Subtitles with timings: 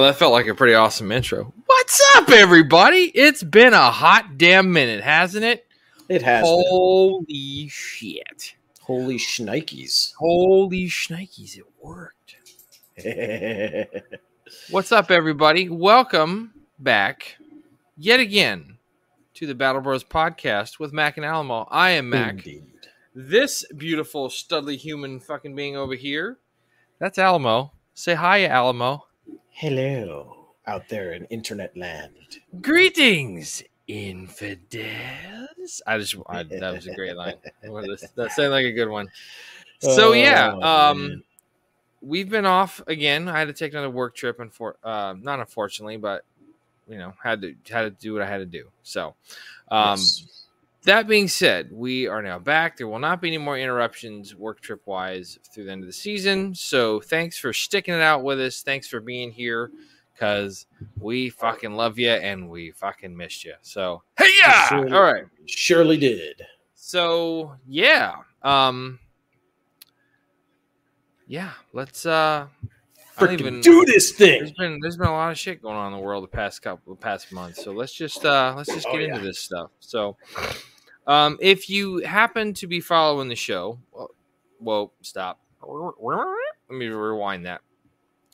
[0.00, 1.52] Oh, that felt like a pretty awesome intro.
[1.66, 3.12] What's up, everybody?
[3.14, 5.66] It's been a hot damn minute, hasn't it?
[6.08, 6.42] It has.
[6.42, 6.64] been.
[6.70, 8.54] Holy shit.
[8.80, 10.14] Holy shnikes.
[10.14, 12.36] Holy shnikes, it worked.
[14.70, 15.68] What's up, everybody?
[15.68, 17.36] Welcome back
[17.98, 18.78] yet again
[19.34, 21.68] to the Battle Bros podcast with Mac and Alamo.
[21.70, 22.36] I am Mac.
[22.46, 22.72] Indeed.
[23.14, 26.38] This beautiful, studly human fucking being over here,
[26.98, 27.72] that's Alamo.
[27.92, 29.04] Say hi, Alamo.
[29.60, 32.38] Hello, out there in internet land.
[32.62, 35.82] Greetings, infidels.
[35.86, 37.34] I just I, that was a great line.
[37.62, 39.10] That sounded like a good one.
[39.80, 41.22] So yeah, Oh, um, man.
[42.00, 43.28] we've been off again.
[43.28, 46.24] I had to take another work trip, and for uh, not unfortunately, but
[46.88, 48.64] you know, had to had to do what I had to do.
[48.82, 49.14] So,
[49.70, 50.39] um, Yes.
[50.84, 52.76] That being said, we are now back.
[52.76, 55.92] There will not be any more interruptions work trip wise through the end of the
[55.92, 56.54] season.
[56.54, 58.62] So thanks for sticking it out with us.
[58.62, 59.70] Thanks for being here
[60.14, 60.66] because
[60.98, 63.54] we fucking love you and we fucking missed you.
[63.62, 65.24] So hey yeah, all right.
[65.46, 66.42] surely did.
[66.74, 68.98] So yeah, um,
[71.26, 71.50] yeah.
[71.72, 72.46] Let's uh.
[73.18, 74.54] I don't Freaking even- do this There's thing.
[74.58, 76.94] been there's been a lot of shit going on in the world the past couple
[76.94, 77.56] the past month.
[77.56, 79.70] So let's just uh let's just Oh, get into this stuff.
[79.80, 80.16] So
[81.06, 83.78] um if you happen to be following the show,
[84.60, 85.40] well, stop.
[85.62, 87.62] Let me rewind that.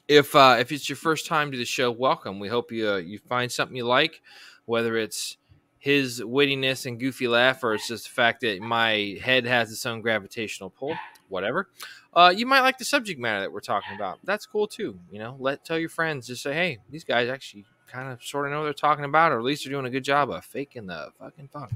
[0.09, 2.39] If uh if it's your first time to the show, welcome.
[2.39, 4.21] We hope you uh, you find something you like,
[4.65, 5.37] whether it's
[5.79, 9.87] his wittiness and goofy laugh, or it's just the fact that my head has its
[9.87, 10.97] own gravitational pull,
[11.29, 11.69] whatever
[12.17, 14.19] uh, you might like the subject matter that we're talking about.
[14.25, 14.99] That's cool too.
[15.11, 16.27] You know, let tell your friends.
[16.27, 19.33] Just say, hey, these guys actually kind of sort of know what they're talking about,
[19.33, 21.71] or at least they're doing a good job of faking the fucking funk.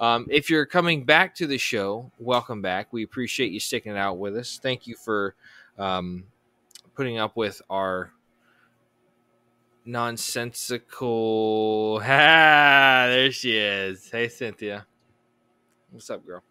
[0.00, 2.92] Um, if you're coming back to the show, welcome back.
[2.92, 4.60] We appreciate you sticking it out with us.
[4.62, 5.34] Thank you for
[5.76, 6.24] um,
[6.94, 8.12] putting up with our
[9.84, 11.98] nonsensical.
[12.04, 13.06] Ha!
[13.08, 14.08] There she is.
[14.10, 14.86] Hey, Cynthia.
[15.90, 16.44] What's up, girl?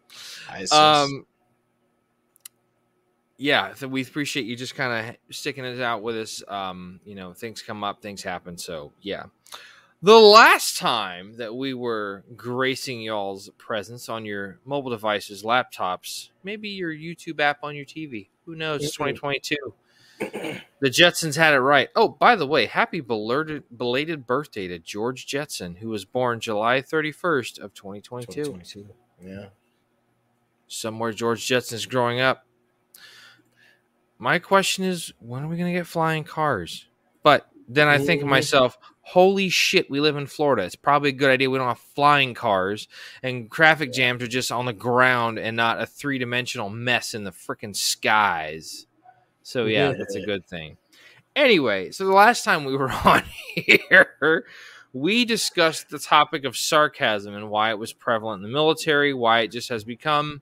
[0.50, 1.26] I sus- Um,
[3.38, 6.44] yeah, so we appreciate you just kind of sticking it out with us.
[6.48, 8.58] Um, you know, things come up, things happen.
[8.58, 9.26] So yeah,
[10.02, 16.70] the last time that we were gracing y'all's presence on your mobile devices, laptops, maybe
[16.70, 18.30] your YouTube app on your TV.
[18.46, 18.84] Who knows?
[18.84, 19.16] It's Mhm.
[19.16, 19.56] 2022.
[20.80, 21.90] The Jetsons had it right.
[21.96, 26.82] Oh, by the way, happy belated, belated birthday to George Jetson, who was born July
[26.84, 28.88] 31st of 2022 2022.
[29.24, 29.50] Yeah.
[30.68, 32.47] somewhere George Jetson's growing up.
[34.20, 36.88] My question is, when are we going to get flying cars?
[37.24, 40.64] But then I think to myself, holy shit, we live in Florida.
[40.64, 42.88] It's probably a good idea we don't have flying cars
[43.22, 47.24] and traffic jams are just on the ground and not a three dimensional mess in
[47.24, 48.88] the freaking skies.
[49.44, 50.78] So, yeah, that's a good thing.
[51.36, 53.24] Anyway, so the last time we were on
[53.56, 54.46] here,
[54.94, 59.42] we discussed the topic of sarcasm and why it was prevalent in the military, why
[59.42, 60.42] it just has become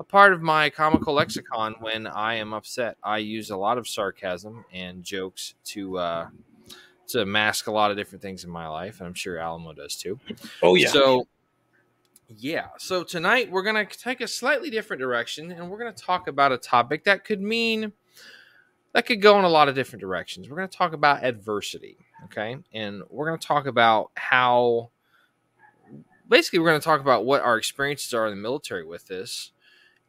[0.00, 2.96] a part of my comical lexicon when I am upset.
[3.04, 6.28] I use a lot of sarcasm and jokes to uh,
[7.08, 9.96] to mask a lot of different things in my life, and I'm sure Alamo does
[9.96, 10.18] too.
[10.62, 10.88] Oh yeah.
[10.88, 11.28] So,
[12.28, 12.68] yeah.
[12.78, 16.58] So tonight we're gonna take a slightly different direction, and we're gonna talk about a
[16.58, 17.92] topic that could mean
[18.94, 20.48] that could go in a lot of different directions.
[20.48, 24.90] We're gonna talk about adversity, okay, and we're gonna talk about how.
[26.26, 29.50] Basically, we're going to talk about what our experiences are in the military with this,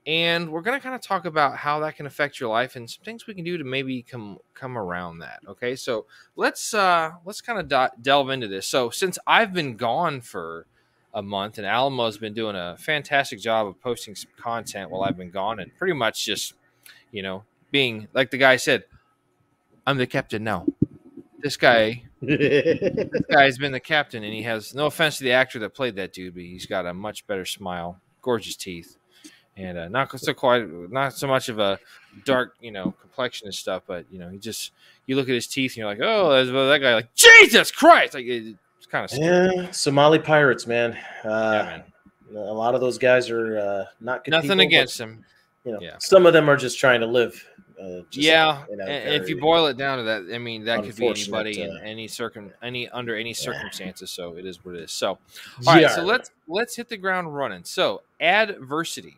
[0.08, 2.90] and we're going to kind of talk about how that can affect your life and
[2.90, 5.40] some things we can do to maybe come come around that.
[5.48, 8.66] Okay, so let's uh let's kind of di- delve into this.
[8.66, 10.66] So since I've been gone for
[11.14, 15.18] a month, and Alamo's been doing a fantastic job of posting some content while I've
[15.18, 16.54] been gone, and pretty much just
[17.12, 18.86] you know being like the guy said,
[19.86, 20.66] "I'm the captain now."
[21.40, 25.60] This guy, this guy's been the captain, and he has no offense to the actor
[25.60, 28.98] that played that dude, but he's got a much better smile, gorgeous teeth,
[29.58, 31.80] and uh, not so quite, not so much of a
[32.26, 34.72] dark, you know, complexion and stuff, but you know, he just
[35.06, 38.26] you look at his teeth and you're like, oh, that guy, like Jesus Christ, like
[38.26, 39.72] it, it's kind of yeah.
[39.72, 40.94] Somali pirates, man.
[41.24, 41.84] Uh, Yeah, man.
[42.34, 44.32] A lot of those guys are uh, not good.
[44.32, 45.26] Nothing people, but, against him.
[45.66, 45.98] You know, yeah.
[46.00, 47.46] some of them are just trying to live.
[47.80, 50.66] Uh, just yeah, in and and if you boil it down to that, I mean,
[50.66, 54.12] that could be anybody in uh, any circum, any under any circumstances.
[54.12, 54.92] So it is what it is.
[54.92, 55.20] So All
[55.66, 57.64] right, so let's let's hit the ground running.
[57.64, 59.18] So adversity,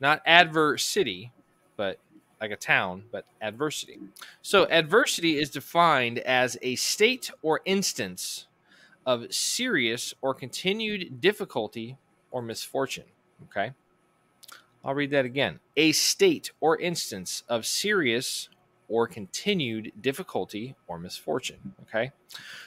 [0.00, 1.32] not adversity,
[1.76, 1.98] but
[2.40, 3.98] like a town, but adversity.
[4.42, 8.46] So adversity is defined as a state or instance
[9.06, 11.96] of serious or continued difficulty
[12.30, 13.04] or misfortune.
[13.44, 13.72] Okay,
[14.84, 15.60] I'll read that again.
[15.76, 18.48] A state or instance of serious
[18.88, 21.74] or continued difficulty or misfortune.
[21.82, 22.10] Okay.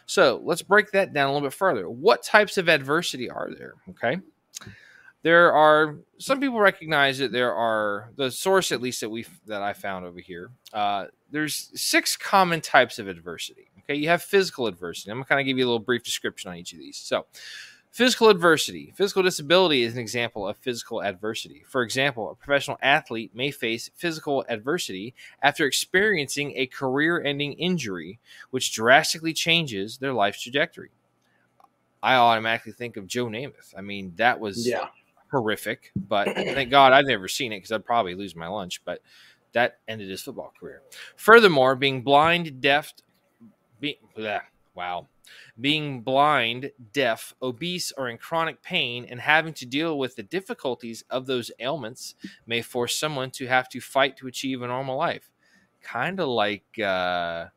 [0.06, 1.89] So let's break that down a little bit further.
[1.89, 3.74] What types of adversity are there?
[3.89, 4.19] Okay.
[5.23, 9.61] There are some people recognize that there are the source, at least that we that
[9.61, 10.51] I found over here.
[10.71, 13.69] Uh, there's six common types of adversity.
[13.79, 15.11] Okay, you have physical adversity.
[15.11, 16.97] I'm gonna kind of give you a little brief description on each of these.
[16.97, 17.25] So,
[17.93, 18.91] Physical adversity.
[18.95, 21.63] Physical disability is an example of physical adversity.
[21.67, 28.17] For example, a professional athlete may face physical adversity after experiencing a career ending injury,
[28.49, 30.89] which drastically changes their life's trajectory.
[32.01, 33.75] I automatically think of Joe Namath.
[33.77, 34.87] I mean, that was Yeah.
[35.33, 38.81] Horrific, but thank God I've never seen it because I'd probably lose my lunch.
[38.85, 39.01] But
[39.53, 40.81] that ended his football career.
[41.15, 42.94] Furthermore, being blind, deaf,
[43.80, 44.41] be, bleh,
[44.75, 45.07] wow,
[45.59, 51.03] being blind, deaf, obese, or in chronic pain and having to deal with the difficulties
[51.09, 52.15] of those ailments
[52.45, 55.29] may force someone to have to fight to achieve a normal life.
[55.81, 57.47] Kind of like uh,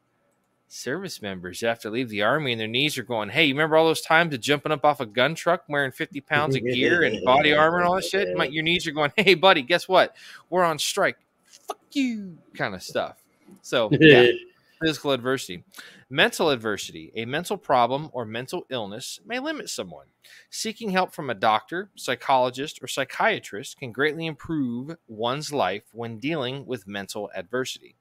[0.68, 3.76] service members have to leave the army and their knees are going, Hey, you remember
[3.76, 7.02] all those times of jumping up off a gun truck wearing 50 pounds of gear
[7.02, 8.36] and body armor and all that shit?
[8.36, 10.16] My, your knees are going, Hey, buddy, guess what?
[10.50, 11.18] We're on strike.
[11.44, 13.22] Fuck you, kind of stuff.
[13.62, 14.30] So, yeah
[14.82, 15.64] physical adversity.
[16.08, 20.06] Mental adversity, a mental problem or mental illness, may limit someone.
[20.50, 26.66] Seeking help from a doctor, psychologist, or psychiatrist can greatly improve one's life when dealing
[26.66, 27.96] with mental adversity.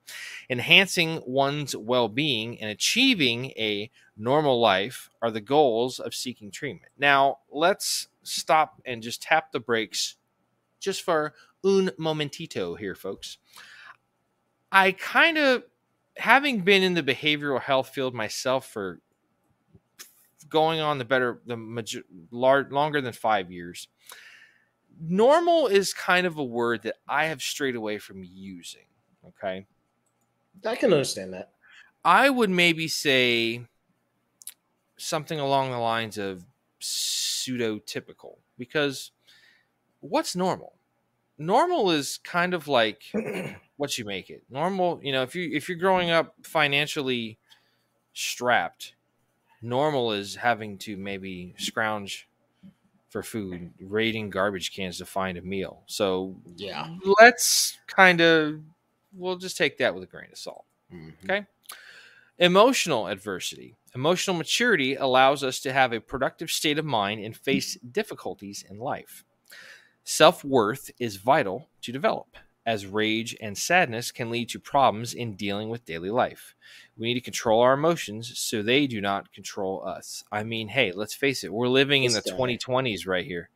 [0.49, 6.91] Enhancing one's well being and achieving a normal life are the goals of seeking treatment.
[6.97, 10.15] Now, let's stop and just tap the brakes
[10.79, 11.33] just for
[11.63, 13.37] un momentito here, folks.
[14.71, 15.63] I kind of
[16.17, 18.99] having been in the behavioral health field myself for
[20.49, 23.87] going on the better the major, large, longer than five years
[24.99, 28.85] normal is kind of a word that i have strayed away from using
[29.27, 29.65] okay
[30.65, 31.51] I can understand that.
[32.03, 33.65] i would maybe say
[34.97, 36.45] something along the lines of
[36.79, 39.11] pseudotypical because
[39.99, 40.75] what's normal
[41.37, 43.03] normal is kind of like
[43.77, 47.37] what you make it normal you know if you if you're growing up financially
[48.13, 48.93] strapped
[49.61, 52.27] normal is having to maybe scrounge
[53.09, 56.95] for food raiding garbage cans to find a meal so Yeah.
[57.19, 58.61] let's kind of
[59.13, 61.13] we'll just take that with a grain of salt Mhm.
[61.23, 61.45] Okay.
[62.37, 63.75] Emotional adversity.
[63.95, 68.77] Emotional maturity allows us to have a productive state of mind and face difficulties in
[68.77, 69.23] life.
[70.03, 72.27] Self worth is vital to develop,
[72.65, 76.55] as rage and sadness can lead to problems in dealing with daily life.
[76.97, 80.23] We need to control our emotions so they do not control us.
[80.31, 82.37] I mean, hey, let's face it, we're living in the This guy.
[82.37, 83.49] 2020s right here.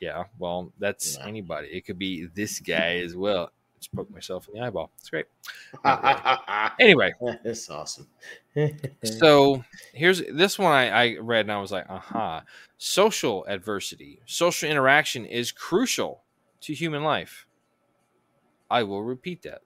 [0.00, 1.26] Yeah, well, that's Yeah.
[1.26, 1.68] anybody.
[1.68, 3.50] It could be this guy as well.
[3.80, 4.90] Just poke myself in the eyeball.
[4.98, 5.26] It's great.
[6.80, 7.12] Anyway,
[7.42, 8.08] That's awesome.
[9.04, 12.42] so here's this one I, I read and I was like, aha.
[12.76, 16.22] Social adversity, social interaction is crucial
[16.60, 17.46] to human life.
[18.70, 19.62] I will repeat that.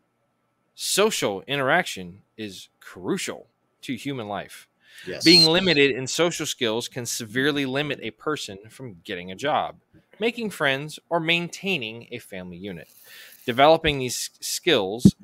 [0.75, 3.47] Social interaction is crucial
[3.82, 4.68] to human life.
[5.06, 5.25] yes.
[5.25, 9.76] Being limited in social skills can severely limit a person from getting a job,
[10.18, 12.88] making friends, or maintaining a family unit.
[13.44, 15.14] Developing these skills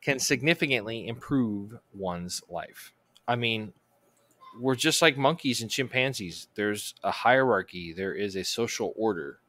[0.00, 2.92] can significantly improve one's life.
[3.26, 3.72] I mean,
[4.60, 6.48] we're just like monkeys and chimpanzees.
[6.54, 9.40] There's a hierarchy, there is a social order.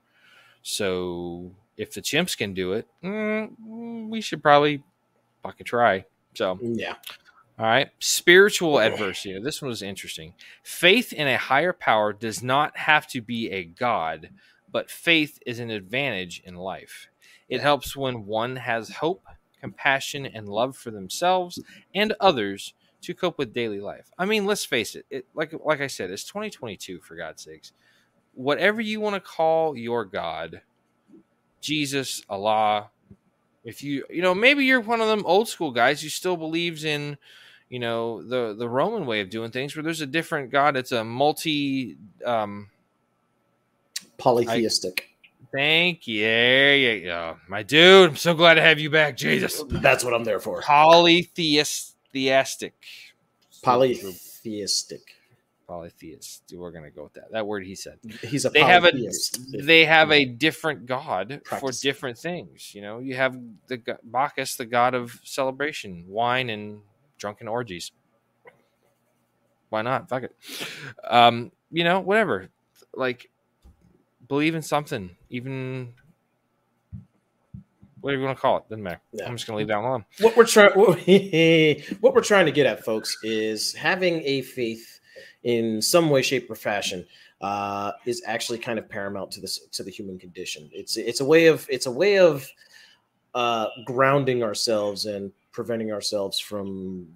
[0.63, 4.84] So if the chimps can do it, mm, we should probably
[5.44, 6.05] fucking try.
[6.34, 6.96] So Yeah.
[7.58, 7.89] all right.
[8.00, 9.39] Spiritual adversity.
[9.39, 10.34] This one was interesting.
[10.63, 14.29] Faith in a higher power does not have to be a God,
[14.72, 17.08] but faith is an advantage in life.
[17.48, 19.24] It helps when one has hope,
[19.62, 21.60] compassion, and love for themselves
[21.94, 24.12] and others to cope with daily life.
[24.17, 25.05] I mean, let's face it.
[25.10, 27.72] it like like I said, it's 2022 for God's sakes.
[28.34, 30.62] Whatever you want to call your God,
[31.65, 32.91] Jesus, Allah,
[33.63, 36.86] if you you know maybe you're one of them old school guys who still believes
[36.86, 37.17] in
[37.67, 40.91] you know the the roman way of doing things where there's a different god it's
[40.91, 42.69] a multi um
[44.19, 45.10] Polytheistic.
[45.51, 49.63] thank you yeah yeah yeah my dude i'm so glad to have you back jesus
[49.67, 50.62] That's what I'm there for.
[50.62, 52.74] polytheist theistic
[53.63, 55.14] Polytheistic.
[55.67, 58.91] Polytheist we're gonna go with that that word he said He's a they have a
[58.91, 59.39] polytheist.
[59.65, 64.65] They have a different god for different things you know you have the bacchus the
[64.65, 66.81] god of celebration wine and
[67.17, 67.91] drunken orgies
[69.69, 70.36] why not fuck it
[71.03, 72.50] um you know whatever
[72.93, 73.29] like
[74.27, 75.93] believe in something even
[78.05, 78.69] whatever you want to call it.
[78.69, 79.01] Doesn't matter.
[79.13, 79.25] Yeah.
[79.25, 80.05] I'm just gonna leave that alone.
[80.19, 80.69] what we're trying
[82.01, 84.95] what we're trying to get at folks is having a faith
[85.46, 87.06] in some way shape or fashion
[87.40, 90.70] uh, is actually kind of paramount to this to the human condition.
[90.74, 92.46] It's it's a way of it's a way of
[93.34, 97.08] uh, grounding ourselves and preventing ourselves from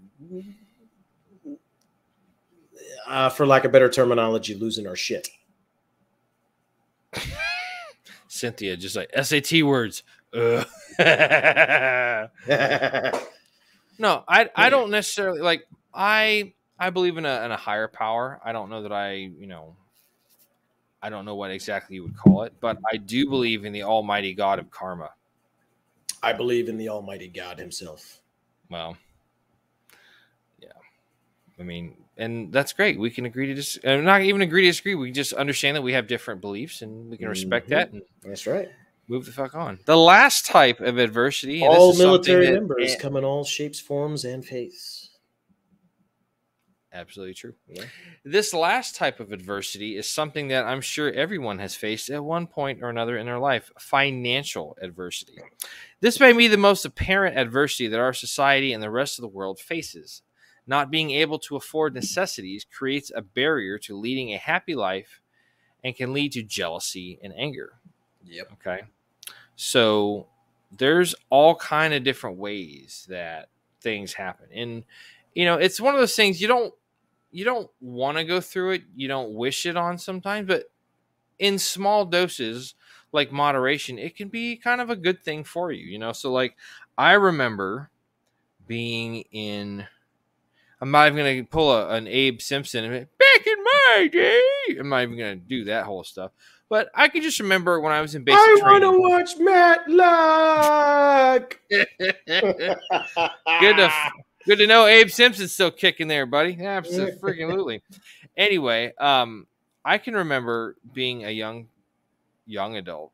[3.07, 5.27] uh, for lack of better terminology losing our shit.
[8.27, 10.03] Cynthia, just like SAT words.
[14.01, 18.39] No, I I don't necessarily like I I believe in a in a higher power.
[18.43, 19.75] I don't know that I, you know,
[21.01, 23.83] I don't know what exactly you would call it, but I do believe in the
[23.83, 25.09] almighty God of karma.
[26.23, 28.21] i believe in the almighty god himself
[28.69, 28.97] Well,
[30.61, 30.67] yeah.
[31.59, 32.99] I mean, and that's great.
[32.99, 34.95] We can agree to dis- uh, not even agree to disagree.
[34.95, 37.69] We can just understand that we have different beliefs and we can respect Mhm.
[37.71, 38.69] that and that's right
[39.07, 39.79] move the fuck on.
[39.85, 44.45] The last type of adversity, all military members eh, come in all shapes forms and
[44.45, 45.08] faiths
[46.93, 47.53] absolutely true.
[47.67, 47.83] Yeah.
[48.23, 52.47] This last type of adversity is something that I'm sure everyone has faced at one
[52.47, 55.39] point or another in their life financial adversity.
[56.01, 59.27] This may be the most apparent adversity that our society and the rest of the
[59.27, 60.21] world faces.
[60.67, 65.19] Not being able to afford necessities creates a barrier to leading a happy life
[65.83, 67.79] and can lead to jealousy and anger.
[68.25, 68.51] Yep.
[68.53, 68.81] Okay.
[69.55, 70.27] So
[70.71, 73.49] there's all kind of different ways that
[73.81, 74.47] things happen.
[74.53, 74.83] And
[75.33, 76.73] you know, it's one of those things you don't
[77.31, 80.65] you don't want to go through it, you don't wish it on sometimes, but
[81.37, 82.75] in small doses
[83.11, 86.11] like moderation, it can be kind of a good thing for you, you know.
[86.11, 86.55] So like
[86.97, 87.89] I remember
[88.67, 89.87] being in
[90.81, 94.77] I'm not even gonna pull a, an Abe Simpson and back in my day.
[94.79, 96.31] I'm not even gonna do that whole stuff.
[96.69, 101.59] But I can just remember when I was in basic I want to watch Matlock.
[103.59, 103.91] Good to
[104.45, 106.57] good to know Abe Simpson's still kicking there, buddy.
[106.63, 107.81] Absolutely.
[108.37, 109.47] anyway, um,
[109.85, 111.67] I can remember being a young
[112.45, 113.11] young adult,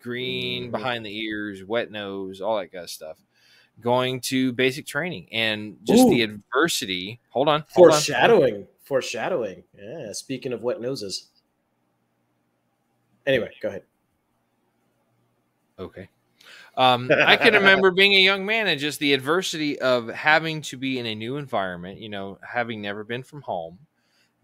[0.00, 0.70] green Mhm.
[0.72, 3.18] behind the ears, wet nose, all that kind of stuff,
[3.80, 7.20] going to basic training and just the adversity.
[7.30, 7.92] Hold on, hold hold on.
[7.92, 8.66] Foreshadowing.
[8.82, 9.64] Foreshadowing.
[9.78, 10.12] Yeah.
[10.12, 11.28] Speaking of wet noses.
[13.26, 13.82] Anyway, go ahead.
[15.78, 16.08] Okay.
[16.78, 20.76] Um, I can remember being a young man and just the adversity of having to
[20.76, 23.78] be in a new environment, you know, having never been from home,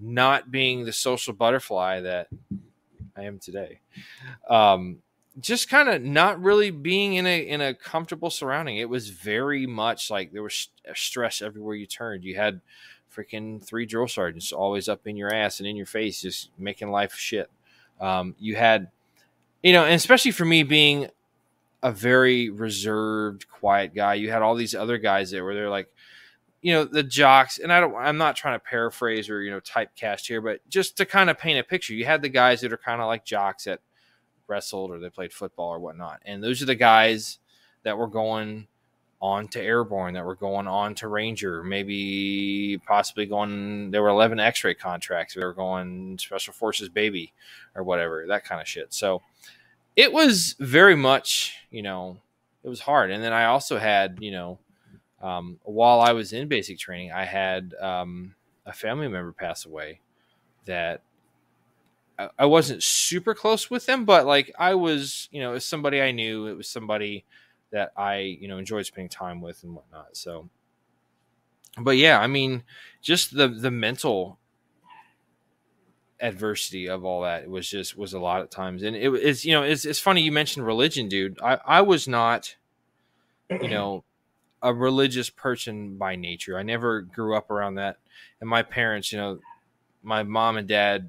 [0.01, 2.29] not being the social butterfly that
[3.17, 3.81] I am today.
[4.51, 4.99] Um,
[5.41, 8.77] just kind of not really being in a in a comfortable surrounding.
[8.79, 12.25] It was very much like there was st- stress everywhere you turned.
[12.25, 12.61] You had
[13.15, 16.91] freaking three drill sergeants always up in your ass and in your face, just making
[16.91, 17.49] life shit.
[18.01, 18.91] Um, you had,
[19.63, 21.09] you know, and especially for me being
[21.85, 24.15] a very reserved, quiet guy.
[24.15, 25.87] You had all these other guys that were there, like,
[26.63, 27.59] you know, the jocks.
[27.59, 30.97] And I don't, I'm not trying to paraphrase or you know typecast here, but just
[30.97, 33.27] to kind of paint a picture, you had the guys that are kind of like
[33.27, 33.81] jocks that
[34.49, 37.39] wrestled or they played football or whatnot, and those are the guys
[37.83, 38.67] that were going
[39.21, 43.91] on to airborne, that were going on to ranger, maybe possibly going.
[43.91, 45.35] There were 11 X-ray contracts.
[45.35, 47.35] They were going special forces baby
[47.75, 48.95] or whatever, that kind of shit.
[48.95, 49.21] So
[49.97, 52.19] it was very much, you know,
[52.63, 53.11] it was hard.
[53.11, 54.59] And then I also had, you know,
[55.23, 58.35] um, while I was in basic training, I had um,
[58.67, 60.01] a family member pass away
[60.67, 61.01] that
[62.19, 65.67] I, I wasn't super close with them, but like I was, you know, it was
[65.67, 66.47] somebody I knew.
[66.47, 67.25] It was somebody
[67.71, 70.17] that I, you know, enjoyed spending time with and whatnot.
[70.17, 70.49] So,
[71.79, 72.63] but yeah, I mean,
[73.03, 74.39] just the the mental
[76.21, 78.83] adversity of all that it was just was a lot at times.
[78.83, 81.39] And it is you know it's, it's funny you mentioned religion dude.
[81.43, 82.57] I i was not
[83.51, 84.05] you know
[84.63, 86.59] a religious person by nature.
[86.59, 87.99] I never grew up around that.
[88.41, 89.41] And my parents you know
[90.03, 91.09] my mom and dad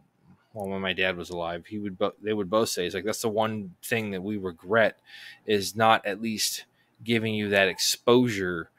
[0.53, 3.03] well when my dad was alive he would bo- they would both say it's like
[3.03, 4.97] that's the one thing that we regret
[5.45, 6.65] is not at least
[7.03, 8.69] giving you that exposure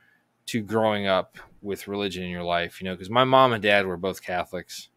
[0.46, 3.86] to growing up with religion in your life you know because my mom and dad
[3.86, 4.88] were both catholics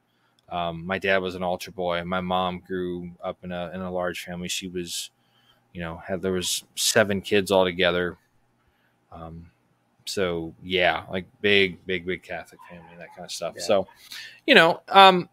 [0.51, 2.03] um, my dad was an altar boy.
[2.03, 4.47] My mom grew up in a in a large family.
[4.47, 5.11] She was,
[5.73, 8.17] you know, had there was seven kids altogether.
[9.11, 9.51] Um,
[10.05, 13.55] so yeah, like big, big, big Catholic family, that kind of stuff.
[13.57, 13.63] Yeah.
[13.63, 13.87] So,
[14.47, 15.29] you know, um,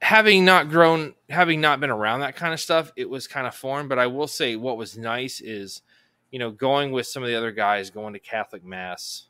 [0.00, 3.54] having not grown, having not been around that kind of stuff, it was kind of
[3.54, 3.88] foreign.
[3.88, 5.82] But I will say, what was nice is,
[6.30, 9.24] you know, going with some of the other guys, going to Catholic mass.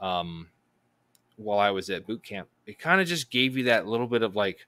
[0.00, 0.50] Um,
[1.36, 4.22] while I was at boot camp, it kind of just gave you that little bit
[4.22, 4.66] of like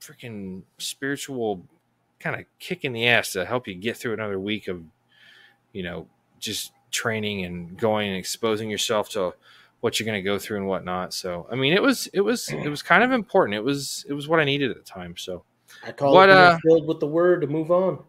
[0.00, 1.66] freaking spiritual
[2.20, 4.82] kind of kick in the ass to help you get through another week of,
[5.72, 6.06] you know,
[6.38, 9.34] just training and going and exposing yourself to
[9.80, 11.12] what you're going to go through and whatnot.
[11.12, 13.54] So, I mean, it was it was it was kind of important.
[13.54, 15.16] It was it was what I needed at the time.
[15.16, 15.44] So,
[15.84, 18.02] I call What, it uh, filled with the word to move on.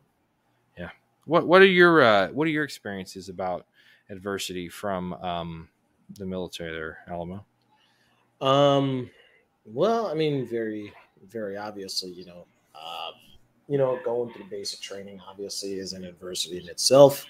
[0.78, 0.90] Yeah.
[1.26, 3.66] What what are your uh, what are your experiences about
[4.10, 5.70] adversity from um,
[6.18, 7.46] the military there, Alamo?
[8.42, 9.10] Um,
[9.66, 10.94] well, I mean, very,
[11.30, 12.46] very obviously, you know,
[12.76, 13.12] uh,
[13.68, 17.26] you know, going through basic training obviously is an adversity in itself.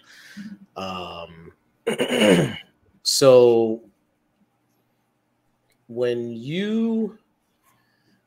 [0.75, 1.53] Um,
[3.03, 3.81] so
[5.87, 7.17] when you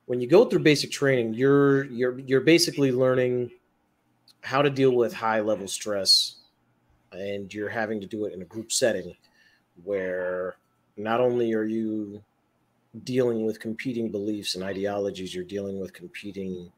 [0.07, 3.51] when you go through basic training, you're you're you're basically learning
[4.41, 6.37] how to deal with high level stress,
[7.13, 9.15] and you're having to do it in a group setting
[9.85, 10.57] where
[10.97, 12.23] not only are you
[13.05, 16.73] dealing with competing beliefs and ideologies you're dealing with competing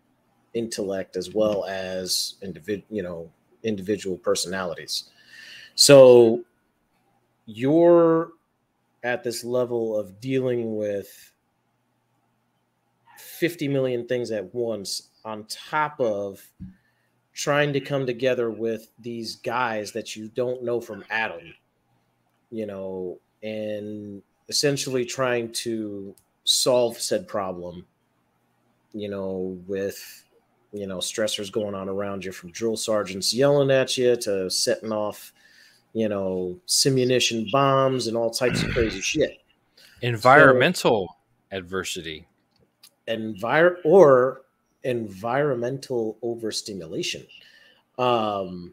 [0.54, 3.30] intellect as well as individual you know
[3.62, 5.11] individual personalities.
[5.75, 6.45] So
[7.47, 8.33] you're
[9.02, 11.33] at this level of dealing with
[13.19, 16.42] 50 million things at once on top of
[17.33, 21.54] trying to come together with these guys that you don't know from Adam,
[22.50, 26.14] you know, and essentially trying to
[26.45, 27.87] solve said problem,
[28.92, 30.25] you know, with,
[30.73, 34.92] you know, stressors going on around you from drill sergeants yelling at you to setting
[34.92, 35.33] off,
[35.92, 39.38] you know, simunition bombs and all types of crazy shit.
[40.02, 41.16] Environmental
[41.52, 42.26] adversity.
[43.09, 44.42] envir or
[44.83, 47.27] environmental overstimulation.
[47.98, 48.72] Um,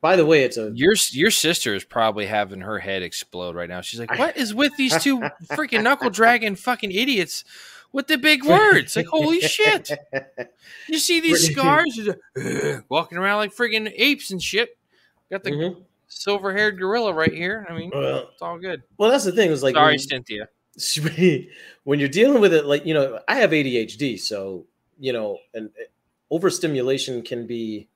[0.00, 3.68] by the way, it's a Your your sister is probably having her head explode right
[3.68, 3.80] now.
[3.80, 7.44] She's like, "What is with these two freaking knuckle dragging fucking idiots
[7.92, 8.96] with the big words?
[8.96, 9.90] Like, holy shit!
[10.88, 14.76] You see these scars She's like, "Ugh," walking around like freaking apes and shit.
[15.30, 15.82] Got the Mhm.
[16.08, 17.66] silver haired gorilla right here.
[17.68, 18.82] I mean, Well, it's all good.
[18.98, 19.50] well, that's the thing.
[19.50, 20.48] Is like Sorry, when, Cynthia.
[21.84, 24.66] when you're dealing with it, like you know, I have ADHD, so
[24.98, 25.84] you know, and uh,
[26.34, 27.88] overstimulation can be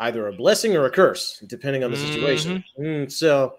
[0.00, 2.62] either a blessing or a curse, depending on the situation.
[2.78, 3.54] Mm, so,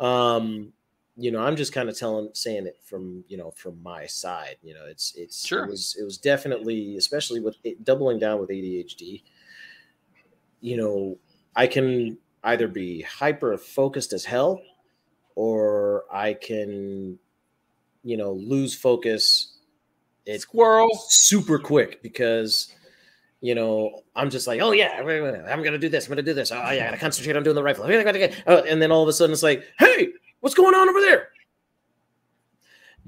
[0.00, 0.72] um,
[1.16, 4.56] you know, I'm just kind of telling, saying it from you know, from my side.
[4.62, 5.64] You know, it's it's Sure.
[5.64, 9.22] it was it was definitely, especially with it, doubling down with ADHD.
[10.60, 11.18] You know,
[11.56, 14.62] I can either be hyper focused as hell,
[15.34, 17.18] or I can,
[18.04, 19.58] you know, lose focus.
[20.24, 20.88] It's Squirrel.
[21.08, 22.72] super quick because
[23.42, 26.06] you know I'm just like, oh yeah, I'm gonna do this.
[26.06, 26.50] I'm gonna do this.
[26.50, 27.84] Oh yeah, I gotta concentrate on doing the rifle.
[27.84, 30.08] Oh, and then all of a sudden it's like, hey,
[30.40, 31.28] what's going on over there?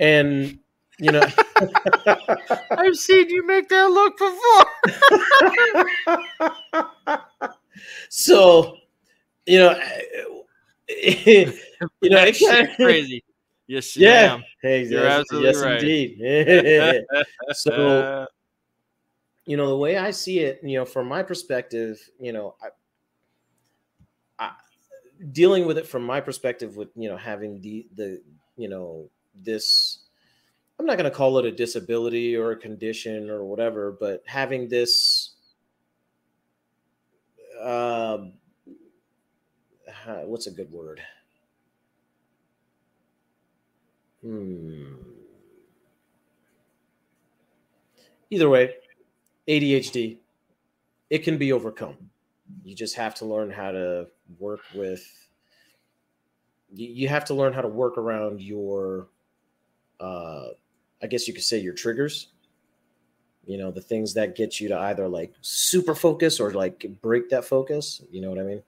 [0.01, 0.59] And
[0.99, 1.23] you know,
[2.70, 4.66] I've seen you make that look before.
[8.09, 8.77] so
[9.47, 9.79] you know,
[10.88, 11.53] you know,
[12.03, 13.25] it That shit's kinda- crazy.
[13.66, 14.11] Yes, Yeah.
[14.37, 14.40] yeah.
[14.62, 15.83] Hey, You're yes, absolutely yes, right.
[15.83, 17.05] indeed.
[17.53, 18.27] so Uh,
[19.46, 22.68] you know the way i see it you know from my perspective you know I,
[24.44, 24.52] I
[25.33, 28.22] dealing with it from my perspective with you know having the the
[28.57, 29.98] you know this
[30.78, 34.68] i'm not going to call it a disability or a condition or whatever but having
[34.68, 35.35] this
[37.61, 38.33] um
[40.07, 41.00] uh, what's a good word?
[44.22, 44.94] Hmm.
[48.30, 48.74] Either way
[49.48, 50.18] ADHD,
[51.11, 51.96] it can be overcome.
[52.64, 55.04] You just have to learn how to work with.
[56.74, 59.07] You, have to learn how to work around your,
[60.00, 60.46] uh,
[61.02, 62.28] I guess you could say your triggers.
[63.46, 67.28] You know the things that get you to either like super focus or like break
[67.28, 68.00] that focus.
[68.11, 68.62] You know what I mean?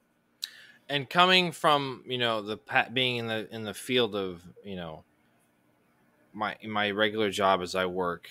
[0.88, 2.58] and coming from you know the
[2.92, 5.04] being in the in the field of you know
[6.32, 8.28] my my regular job as I work.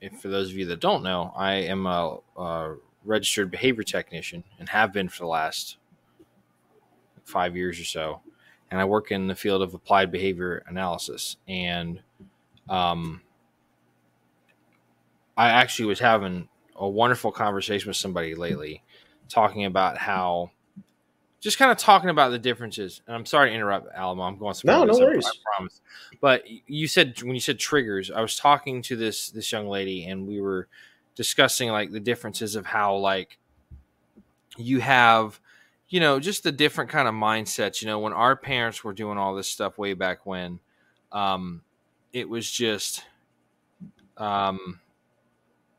[0.00, 4.44] If for those of you that don't know, I am a, a registered behavior technician
[4.58, 5.78] and have been for the last
[7.24, 8.20] five years or so,
[8.70, 11.36] and I work in the field of applied behavior analysis.
[11.48, 12.00] And
[12.68, 13.22] um,
[15.36, 18.82] I actually was having a wonderful conversation with somebody lately,
[19.28, 20.50] talking about how
[21.46, 23.00] just kind of talking about the differences.
[23.06, 24.24] And I'm sorry to interrupt, Alamo.
[24.24, 25.26] I'm going No, somewhere no I- worries.
[25.26, 25.80] I promise.
[26.20, 30.06] But you said when you said triggers, I was talking to this this young lady,
[30.06, 30.66] and we were
[31.14, 33.38] discussing like the differences of how like
[34.56, 35.38] you have
[35.88, 39.16] you know just the different kind of mindsets you know when our parents were doing
[39.18, 40.58] all this stuff way back when
[41.12, 41.62] um
[42.12, 43.04] it was just
[44.16, 44.80] um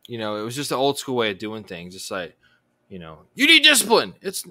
[0.08, 1.94] You know, it was just the old school way of doing things.
[1.94, 2.38] It's like,
[2.90, 4.14] you know, you need discipline.
[4.22, 4.50] It's uh,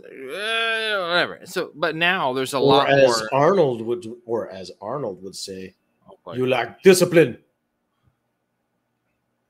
[1.09, 1.41] whatever.
[1.45, 3.29] So, but now there's a or lot as more.
[3.33, 5.75] Arnold would, or as Arnold would say,
[6.25, 7.39] Like, you lack discipline.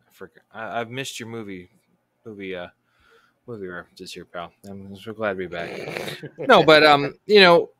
[0.09, 1.71] I forget- I, I've missed your movie,
[2.25, 2.69] movie, uh,
[3.47, 4.53] movie references here, pal.
[4.69, 6.23] I'm so glad to be back.
[6.39, 7.71] no, but um, you know,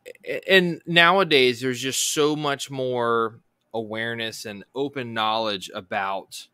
[0.49, 3.41] and nowadays there's just so much more
[3.75, 6.49] awareness and open knowledge about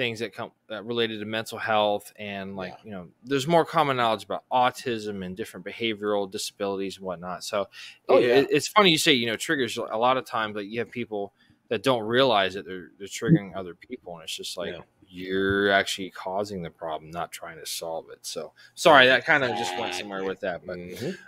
[0.00, 2.84] things that come that related to mental health and like Yeah.
[2.84, 7.68] you know there's more common knowledge about autism and different behavioral disabilities and whatnot so
[8.08, 8.34] Oh, it- yeah.
[8.36, 10.90] it- it's funny you say you know triggers a lot of times like you have
[10.90, 11.34] people
[11.68, 14.80] that don't realize that they're they're triggering other people and it's just like Yeah.
[15.06, 19.50] you're actually causing the problem not trying to solve it so sorry that kind of
[19.50, 21.18] just went somewhere with that but Mhm.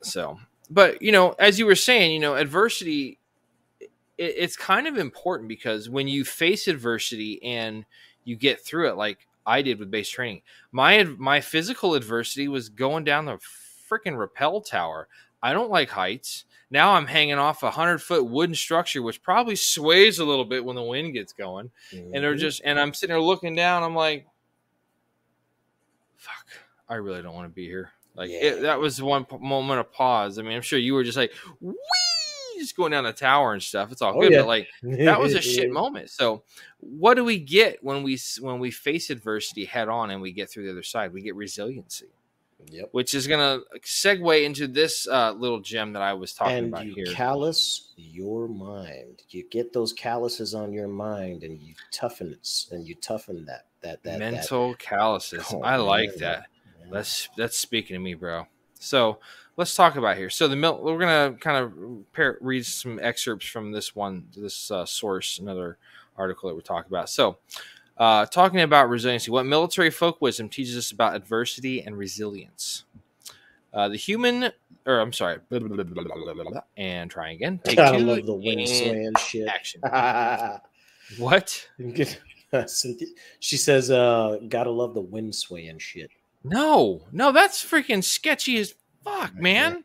[0.00, 0.38] so,
[0.70, 3.18] but you know, as you were saying, you know, adversity,
[4.18, 7.84] it's kind of important because when you face adversity and
[8.24, 12.68] you get through it, like I did with base training, my my physical adversity was
[12.68, 13.38] going down the
[13.90, 15.08] freaking rappel tower.
[15.42, 16.44] I don't like heights.
[16.70, 20.64] Now I'm hanging off a hundred foot wooden structure, which probably sways a little bit
[20.64, 22.38] when the wind gets going and they're Mhm.
[22.38, 23.82] just and I'm sitting there looking down.
[23.82, 24.26] I'm like,
[26.16, 26.46] fuck,
[26.88, 27.90] I really don't want to be here.
[28.14, 28.38] Like Yeah.
[28.44, 30.38] it, that was one moment of pause.
[30.38, 31.74] I mean, I'm sure you were just like, wee,
[32.62, 33.92] just going down the tower and stuff.
[33.92, 34.40] It's all Oh, good, yeah.
[34.40, 36.10] but like that was a shit moment.
[36.10, 36.42] So,
[36.80, 40.50] what do we get when we when we face adversity head on and we get
[40.50, 41.12] through the other side?
[41.12, 42.06] We get resiliency,
[42.70, 42.88] Yep.
[42.92, 46.86] which is gonna segue into this uh, little gem that I was talking and about
[46.86, 47.06] you here.
[47.06, 49.22] callous your mind.
[49.30, 53.66] You get those calluses on your mind, and you toughen it, and you toughen that
[53.80, 55.44] that that Mental calluses.
[55.52, 56.18] Oh, I like man.
[56.20, 56.46] that.
[56.82, 56.90] That.
[56.92, 58.46] That's that's speaking to me, bro.
[58.78, 59.18] So
[59.56, 60.30] let's talk about here.
[60.30, 64.70] So the mil- we're gonna kind of pair, read some excerpts from this one, this
[64.70, 65.78] uh, source, another
[66.16, 67.08] article that we're talking about.
[67.08, 67.38] So,
[67.98, 72.84] uh, talking about resiliency, what military folk wisdom teaches us about adversity and resilience.
[73.72, 74.50] Uh, the human,
[74.86, 77.60] or I'm sorry, blah, blah, blah, and try again.
[77.64, 79.48] Take I two love the swaying shit.
[79.48, 79.80] action.
[81.18, 81.68] What?
[83.40, 86.10] She says, uh, "Gotta love the wind swaying shit."
[86.44, 89.84] No, no, that's freaking sketchy as fuck, man.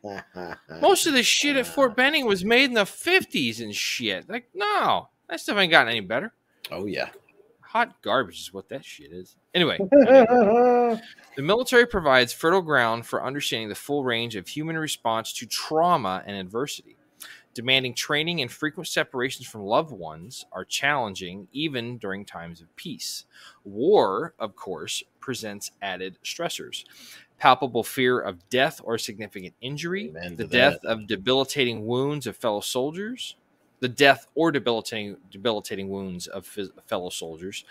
[0.80, 4.28] Most of the shit at Fort Benning was made in the 50s and shit.
[4.28, 6.32] Like, no, that stuff ain't gotten any better.
[6.70, 7.08] Oh yeah.
[7.60, 9.36] Hot garbage is what that shit is.
[9.54, 11.00] Anyway, the
[11.36, 16.36] military provides fertile ground for understanding the full range of human response to trauma and
[16.36, 16.96] adversity.
[17.58, 23.24] Demanding training and frequent separations from loved ones are challenging even during times of peace.
[23.64, 26.84] War, of course, presents added stressors.
[27.38, 32.60] Palpable fear of death or significant injury, Amen the death of debilitating wounds of fellow
[32.60, 33.36] soldiers,
[33.80, 36.46] the death or debilitating debilitating wounds of
[36.86, 37.64] fellow soldiers,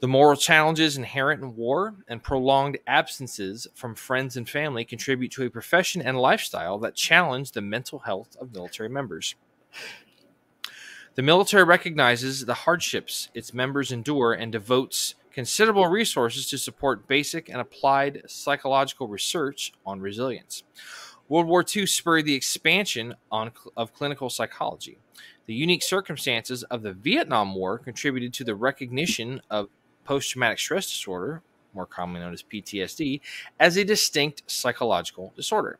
[0.00, 5.44] the moral challenges inherent in war, and prolonged absences from friends and family contribute to
[5.44, 9.34] a profession and lifestyle that challenge the mental health of military members.
[11.14, 17.50] The military recognizes the hardships its members endure and devotes considerable resources to support basic
[17.50, 20.62] and applied psychological research on resilience.
[21.28, 24.96] World War II spurred the expansion on, of clinical psychology.
[25.44, 29.68] The unique circumstances of the Vietnam War contributed to the recognition of
[30.04, 31.42] post traumatic stress disorder,
[31.74, 33.20] more commonly known as PTSD,
[33.60, 35.78] as a distinct psychological disorder.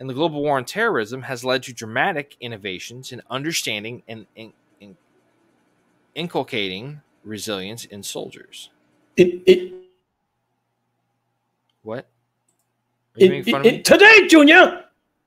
[0.00, 4.54] And the global war on terrorism has led to dramatic innovations in understanding and in,
[4.80, 4.96] in-
[6.16, 8.70] inculcating resilience in soldiers.
[9.18, 9.72] It, it,
[11.82, 12.08] What?
[13.16, 13.82] Are you it, making fun of me?
[13.82, 14.84] today, Junior.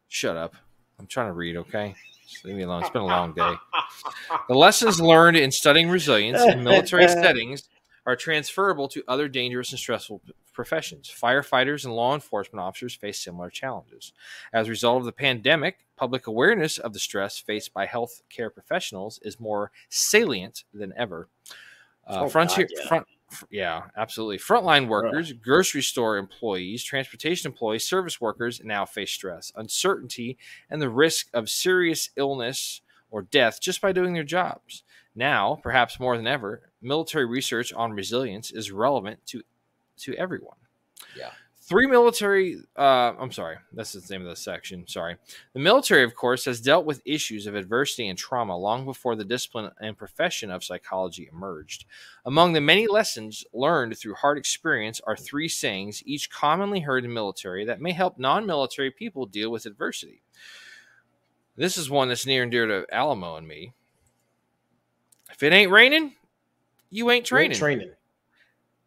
[0.07, 0.55] Shut up.
[0.97, 1.93] I'm trying to read, okay?
[2.27, 2.81] Just leave me alone.
[2.81, 3.53] It's been a long day.
[4.47, 7.67] The lessons learned in studying resilience in military settings
[8.05, 10.21] are transferable to other dangerous and stressful
[10.53, 11.13] professions.
[11.13, 14.13] Firefighters and law enforcement officers face similar challenges.
[14.53, 19.19] As a result of the pandemic, public awareness of the stress faced by healthcare professionals
[19.23, 21.27] is more salient than ever.
[22.07, 22.87] Uh, Oh, frontier, God, yeah.
[22.87, 23.07] front,
[23.49, 24.37] yeah, absolutely.
[24.37, 30.37] Frontline workers, grocery store employees, transportation employees, service workers now face stress, uncertainty,
[30.69, 34.83] and the risk of serious illness or death just by doing their jobs.
[35.15, 39.43] Now, perhaps more than ever, military research on resilience is relevant to
[39.97, 40.57] to everyone.
[41.15, 41.31] Yeah.
[41.63, 44.87] Three military, uh, I'm sorry, that's the name of the section.
[44.87, 45.15] Sorry.
[45.53, 49.23] The military, of course, has dealt with issues of adversity and trauma long before the
[49.23, 51.85] discipline and profession of psychology emerged.
[52.25, 57.13] Among the many lessons learned through hard experience are three sayings, each commonly heard in
[57.13, 60.23] military, that may help non military people deal with adversity.
[61.55, 63.73] This is one that's near and dear to Alamo and me.
[65.31, 66.15] If it ain't raining,
[66.89, 67.51] you ain't You training.
[67.51, 67.91] ain't training.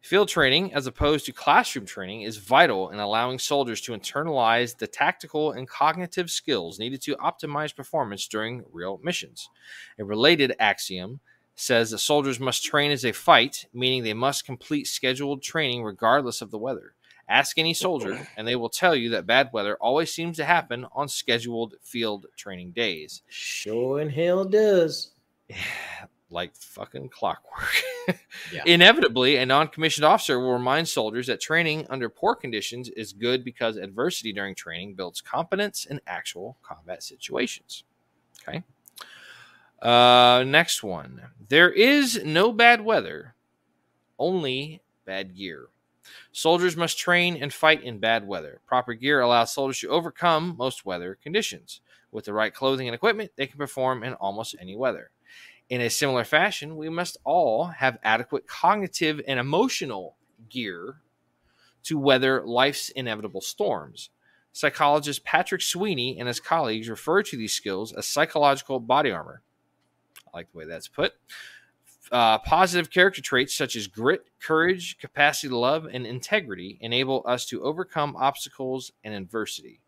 [0.05, 4.85] Field training, as opposed to classroom training, is vital in allowing soldiers to internalize the
[4.85, 9.49] tactical and cognitive skills needed to optimize performance during real missions.
[9.97, 11.21] A related axiom
[11.55, 16.39] says that soldiers must train as they fight, meaning they must complete scheduled training regardless
[16.43, 16.93] of the weather.
[17.27, 20.85] Ask any soldier, and they will tell you that bad weather always seems to happen
[20.91, 23.23] on scheduled field training days.
[23.27, 25.13] Sure in hell does.
[26.35, 27.81] like fucking clockwork.
[28.53, 28.61] yeah.
[28.67, 33.43] Inevitably, a non commissioned officer will remind soldiers that training under poor conditions is good
[33.43, 37.85] because adversity during training builds competence in actual combat situations.
[38.47, 38.63] Okay.
[39.81, 41.21] Uh, next one.
[41.49, 43.35] There is no bad weather,
[44.19, 45.67] only bad gear.
[46.31, 48.59] Soldiers must train and fight in bad weather.
[48.67, 51.81] Proper gear allows soldiers to overcome most weather conditions.
[52.11, 55.11] With the right clothing and equipment, they can perform in almost any weather.
[55.69, 60.15] In a similar fashion, we must all have adequate cognitive and emotional
[60.49, 61.01] gear
[61.83, 64.09] to weather life's inevitable storms.
[64.51, 69.41] Psychologist Patrick Sweeney and his colleagues refer to these skills as psychological body armor.
[70.27, 71.13] I like the way that's put.
[72.11, 77.45] Uh, positive character traits such as grit, courage, capacity to love, and integrity enable us
[77.47, 79.81] to overcome obstacles and adversity.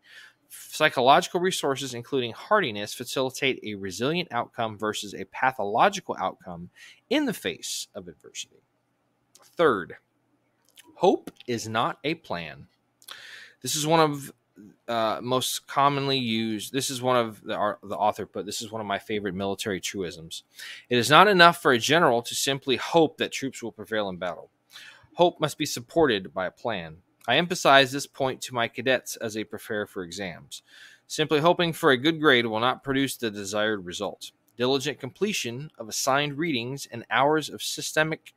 [0.48, 6.70] Psychological resources, including hardiness, facilitate a resilient outcome versus a pathological outcome
[7.10, 8.62] in the face of adversity.
[9.56, 9.96] Third,
[10.94, 12.66] hope is not a plan.
[13.60, 14.32] This is one of
[14.86, 16.72] uh, most commonly used.
[16.72, 18.46] This is one of the, our, the author put.
[18.46, 20.44] This is one of my favorite military truisms.
[20.88, 24.16] It is not enough for a general to simply hope that troops will prevail in
[24.16, 24.50] battle.
[25.14, 26.98] Hope must be supported by a plan.
[27.28, 30.62] I emphasize this point to my cadets as they prepare for exams.
[31.06, 34.30] Simply hoping for a good grade will not produce the desired result.
[34.56, 38.32] Diligent completion of assigned readings and hours of systemic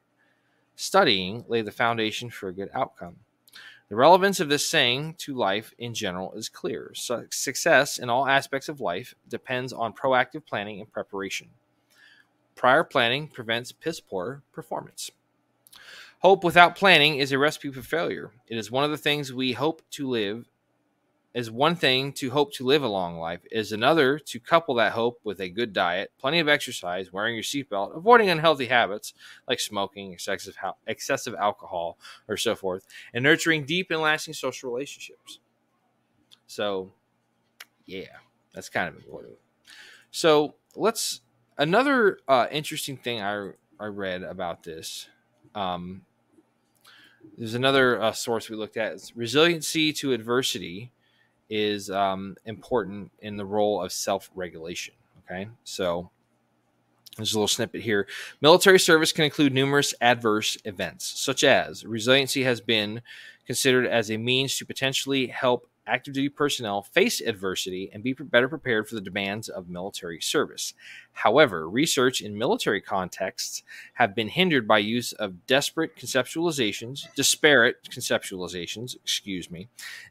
[0.75, 3.15] studying lay the foundation for a good outcome.
[3.87, 6.91] The relevance of this saying to life in general is clear.
[6.93, 11.47] So success in all aspects of life depends on proactive planning and preparation.
[12.55, 15.11] Prior planning prevents piss poor performance.
[16.21, 18.31] Hope without planning is a recipe for failure.
[18.47, 20.45] It is one of the things we hope to live
[21.33, 24.91] is one thing to hope to live a long life, is another to couple that
[24.91, 29.13] hope with a good diet, plenty of exercise, wearing your seatbelt, avoiding unhealthy habits
[29.47, 35.39] like smoking, excessive excessive alcohol, or so forth, and nurturing deep and lasting social relationships.
[36.45, 36.91] So,
[37.85, 38.17] yeah,
[38.53, 39.35] that's kind of important.
[40.11, 41.21] So let's
[41.57, 45.07] another uh, interesting thing I I read about this.
[45.55, 46.03] Um,
[47.37, 50.91] there's another uh, source we looked at: resiliency to adversity
[51.49, 54.93] is um, important in the role of self regulation.
[55.25, 56.09] Okay, so
[57.17, 58.07] there's a little snippet here.
[58.41, 63.01] Military service can include numerous adverse events, such as resiliency has been
[63.45, 68.47] considered as a means to potentially help active duty personnel face adversity and be better
[68.47, 70.73] prepared for the demands of military service.
[71.13, 73.63] However, research in military contexts
[73.95, 79.67] have been hindered by use of desperate conceptualizations, disparate conceptualizations, excuse me,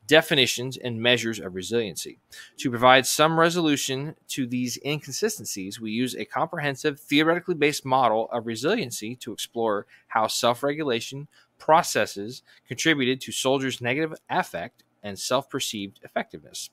[0.07, 2.19] definitions and measures of resiliency.
[2.59, 8.47] To provide some resolution to these inconsistencies, we use a comprehensive theoretically based model of
[8.47, 11.29] resiliency to explore how self-regulation
[11.59, 16.71] processes contributed to soldiers' negative affect and self perceived effectiveness.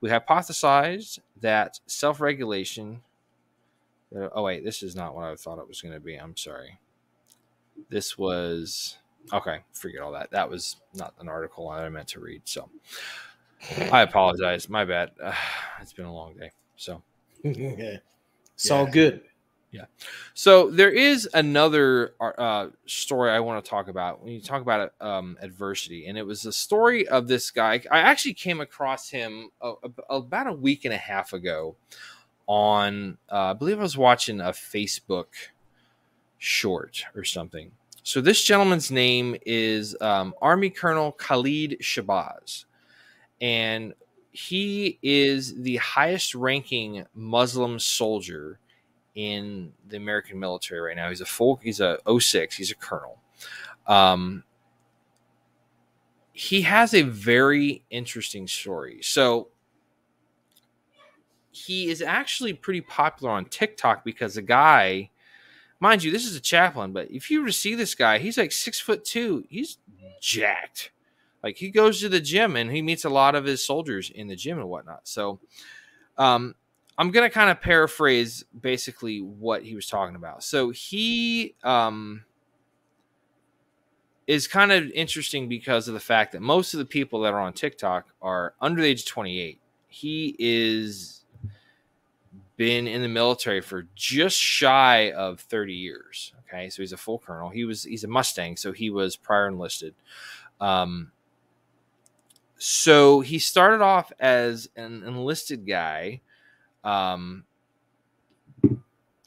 [0.00, 3.02] We hypothesized that self regulation.
[4.14, 6.16] Uh, oh, wait, this is not what I thought it was going to be.
[6.16, 6.78] I'm sorry.
[7.88, 8.98] This was.
[9.32, 10.30] Okay, forget all that.
[10.30, 12.42] That was not an article I meant to read.
[12.44, 12.70] So
[13.92, 14.68] I apologize.
[14.68, 15.10] My bad.
[15.22, 15.34] Uh,
[15.80, 16.50] it's been a long day.
[16.76, 17.02] So.
[17.44, 18.00] it's
[18.66, 18.74] yeah.
[18.74, 19.22] all good.
[19.72, 19.84] Yeah.
[20.34, 24.92] So there is another uh, story I want to talk about when you talk about
[25.00, 27.80] um, adversity, and it was the story of this guy.
[27.90, 29.74] I actually came across him a,
[30.08, 31.76] a, about a week and a half ago
[32.48, 35.26] on, uh, I believe I was watching a Facebook
[36.38, 37.70] short or something.
[38.02, 42.64] So this gentleman's name is um, Army Colonel Khalid Shabazz,
[43.40, 43.94] and
[44.32, 48.58] he is the highest ranking Muslim soldier
[49.14, 51.08] in the American military right now.
[51.08, 53.18] He's a full, he's a 06, he's a colonel.
[53.86, 54.44] Um,
[56.32, 59.00] he has a very interesting story.
[59.02, 59.48] So
[61.50, 65.10] he is actually pretty popular on TikTok because the guy,
[65.80, 68.38] mind you, this is a chaplain, but if you were to see this guy, he's
[68.38, 69.44] like six foot two.
[69.48, 69.78] He's
[70.20, 70.92] jacked.
[71.42, 74.28] Like he goes to the gym and he meets a lot of his soldiers in
[74.28, 75.08] the gym and whatnot.
[75.08, 75.40] So,
[76.16, 76.54] um,
[77.00, 80.44] I'm gonna kind of paraphrase basically what he was talking about.
[80.44, 82.26] So he um,
[84.26, 87.40] is kind of interesting because of the fact that most of the people that are
[87.40, 89.58] on TikTok are under the age of 28.
[89.88, 91.24] He is
[92.58, 96.34] been in the military for just shy of 30 years.
[96.46, 97.48] Okay, so he's a full colonel.
[97.48, 99.94] He was he's a Mustang, so he was prior enlisted.
[100.60, 101.12] Um,
[102.58, 106.20] so he started off as an enlisted guy
[106.84, 107.44] um,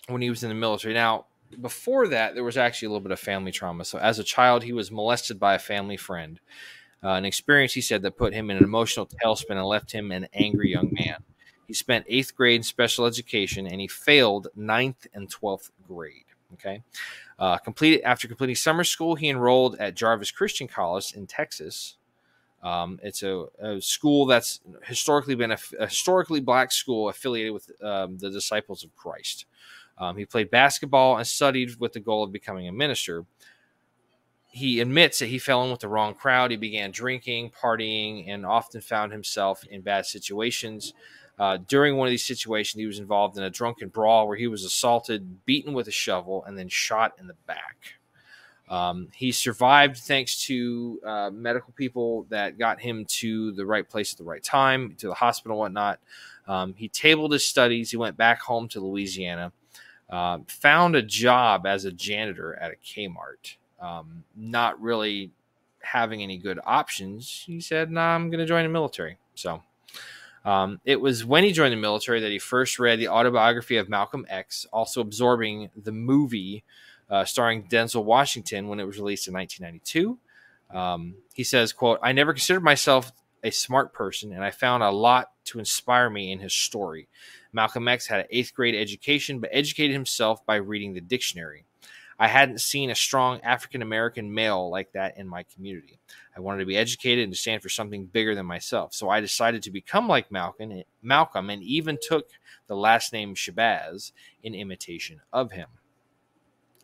[0.08, 0.94] when he was in the military.
[0.94, 1.26] Now,
[1.62, 3.86] before that, there was actually a little bit of family trauma.
[3.86, 6.40] So, as a child, he was molested by a family friend.
[7.04, 10.12] Uh, an experience he said that put him in an emotional tailspin and left him
[10.12, 11.18] an angry young man.
[11.68, 16.26] He spent eighth grade in special education and he failed ninth and 12th grade.
[16.54, 16.84] Okay.
[17.40, 21.98] Uh, completed after completing summer school, he enrolled at Jarvis Christian College in Texas.
[22.64, 27.70] Um, it's a, a, school that's historically been a, a, historically black school affiliated with
[27.84, 29.46] um, the Disciples of Christ.
[29.98, 33.26] Um, he played basketball and studied with the goal of becoming a minister.
[34.48, 36.52] He admits that he fell in with the wrong crowd.
[36.52, 40.94] He began drinking, partying, and often found himself in bad situations.
[41.38, 44.48] Uh, during one of these situations, he was involved in a drunken brawl where he
[44.48, 47.96] was assaulted, beaten with a shovel, and then shot in the back.
[48.74, 54.14] Um, he survived thanks to uh, medical people that got him to the right place
[54.14, 56.00] at the right time, to the hospital, whatnot.
[56.48, 57.92] Um, he tabled his studies.
[57.92, 59.52] He went back home to Louisiana,
[60.10, 63.58] uh, found a job as a janitor at a Kmart.
[63.80, 65.30] Um, not really
[65.84, 69.62] having any good options, he said, "Nah, I'm going to join the military." So
[70.46, 73.88] um, it was when he joined the military that he first read the autobiography of
[73.88, 76.64] Malcolm X, also absorbing the movie
[77.10, 80.18] uh, starring Denzel Washington when it was released in 1992.
[80.76, 83.12] Um, he says, "quote I never considered myself
[83.44, 87.08] a smart person, and I found a lot to inspire me in his story.
[87.52, 91.66] Malcolm X had an eighth grade education, but educated himself by reading the dictionary.
[92.18, 96.00] I hadn't seen a strong African American male like that in my community.
[96.36, 98.94] I wanted to be educated and to stand for something bigger than myself.
[98.94, 102.30] So I decided to become like Malcolm, Malcolm and even took
[102.68, 104.12] the last name Shabazz
[104.42, 105.68] in imitation of him.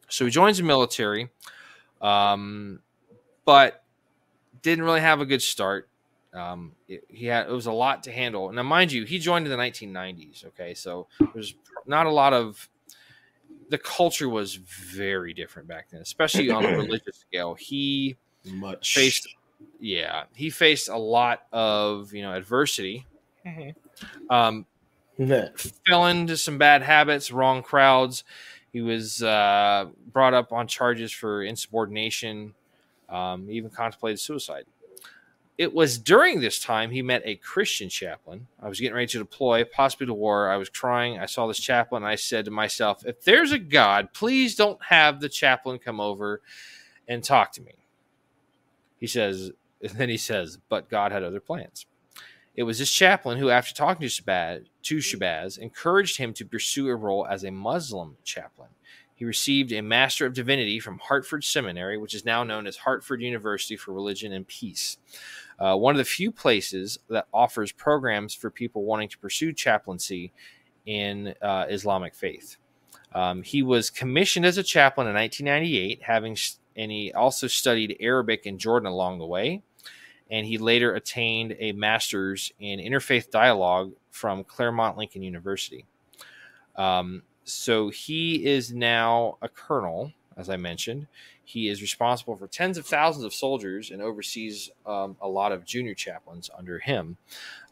[0.10, 1.30] So he joins the military,
[2.02, 2.80] um,
[3.46, 3.84] but
[4.62, 5.90] didn't really have a good start.
[6.34, 8.52] Um, it, he had it was a lot to handle.
[8.52, 10.46] Now, mind you, he joined in the 1990s.
[10.48, 11.56] Okay, so there's
[11.88, 12.70] not a lot of
[13.70, 17.56] the culture was very different back then, especially on a religious scale.
[17.56, 19.28] He much faced,
[19.80, 23.06] yeah, he faced a lot of you know adversity.
[23.46, 24.34] Mm-hmm.
[24.34, 24.66] Um,
[25.86, 28.24] fell into some bad habits, wrong crowds.
[28.72, 32.54] He was uh, brought up on charges for insubordination.
[33.10, 34.66] Um, even contemplated suicide
[35.60, 38.48] it was during this time he met a Christian chaplain.
[38.64, 40.50] I was getting ready to deploy, possibly to war.
[40.50, 41.20] I was crying.
[41.20, 42.02] I saw this chaplain.
[42.02, 46.40] I said to myself, if there's a God, please don't have the chaplain come over
[47.10, 47.74] and talk to me.
[49.02, 49.52] He says,
[49.82, 51.86] and then he says, but God had other plans.
[52.60, 56.90] It was this chaplain who, after talking to Shabazz, to Shabazz, encouraged him to pursue
[56.90, 58.70] a role as a Muslim chaplain.
[59.16, 63.22] He received a Master of Divinity from Hartford Seminary, which is now known as Hartford
[63.22, 64.98] University for Religion and Peace
[65.60, 70.32] uh, one of the few places that offers programs for people wanting to pursue chaplaincy
[70.86, 72.58] in uh, Islamic faith.
[73.14, 76.38] Um, he was commissioned as a chaplain in 1998, having
[76.76, 79.62] and he also studied Arabic in Jordan along the way.
[80.30, 85.86] And he later attained a master's in interfaith dialogue from Claremont Lincoln University.
[86.76, 91.08] Um, so he is now a colonel, as I mentioned.
[91.44, 95.66] He is responsible for tens of thousands of soldiers and oversees um, a lot of
[95.66, 97.18] junior chaplains under him.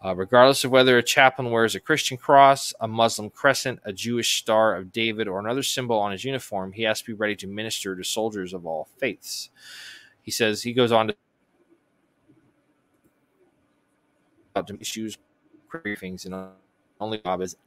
[0.04, 4.40] Uh, regardless of whether a chaplain wears a Christian cross, a Muslim crescent, a Jewish
[4.40, 7.46] Star of David, or another symbol on his uniform, he has to be ready to
[7.46, 9.52] minister to soldiers of all faiths.
[10.24, 11.16] He says, he goes on to
[14.80, 15.18] issues,
[15.72, 16.50] briefings, and
[17.00, 17.58] only job is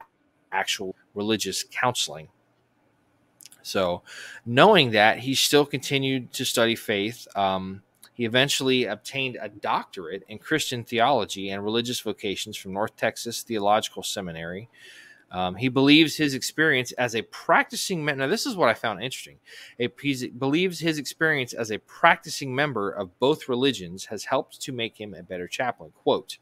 [0.51, 2.27] actual religious counseling.
[3.63, 4.01] So,
[4.45, 7.27] knowing that, he still continued to study faith.
[7.35, 7.83] Um,
[8.13, 14.03] he eventually obtained a doctorate in Christian theology and religious vocations from North Texas Theological
[14.03, 14.69] Seminary.
[15.31, 18.25] Um, he believes his experience as a practicing member.
[18.25, 19.37] Now, this is what I found interesting.
[19.77, 19.87] He
[20.27, 25.13] believes his experience as a practicing member of both religions has helped to make him
[25.13, 25.91] a better chaplain.
[25.95, 26.37] Quote,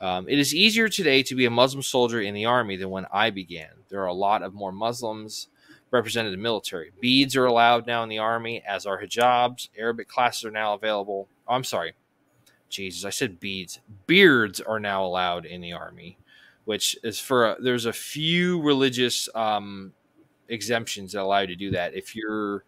[0.00, 3.06] um, it is easier today to be a Muslim soldier in the army than when
[3.12, 3.70] I began.
[3.88, 5.48] There are a lot of more Muslims
[5.90, 6.92] represented in the military.
[7.00, 9.68] Beads are allowed now in the army, as are hijabs.
[9.76, 11.28] Arabic classes are now available.
[11.46, 11.94] Oh, I'm sorry.
[12.68, 13.80] Jesus, I said beads.
[14.06, 16.18] Beards are now allowed in the army,
[16.66, 19.92] which is for a, there's a few religious um,
[20.48, 21.94] exemptions that allow you to do that.
[21.94, 22.64] If you're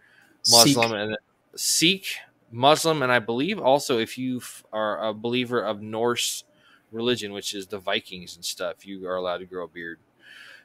[0.48, 0.98] Muslim Sikh.
[0.98, 1.18] and
[1.54, 2.06] Sikh,
[2.50, 4.40] Muslim, and I believe also if you
[4.72, 6.44] are a believer of Norse
[6.93, 9.99] religion, which is the Vikings and stuff, you are allowed to grow a beard.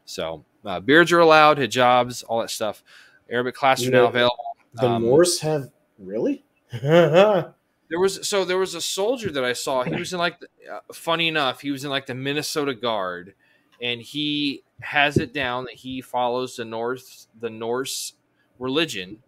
[0.06, 2.84] So uh, beards are allowed, hijabs, all that stuff.
[3.30, 4.46] Arabic class You are know, now available.
[4.74, 6.44] The Um, Norse have really?
[7.88, 9.84] There was so there was a soldier that I saw.
[9.84, 13.36] He was in like, the, uh, funny enough, he was in like the Minnesota Guard,
[13.80, 18.14] and he has it down that he follows the North the Norse
[18.58, 19.20] religion,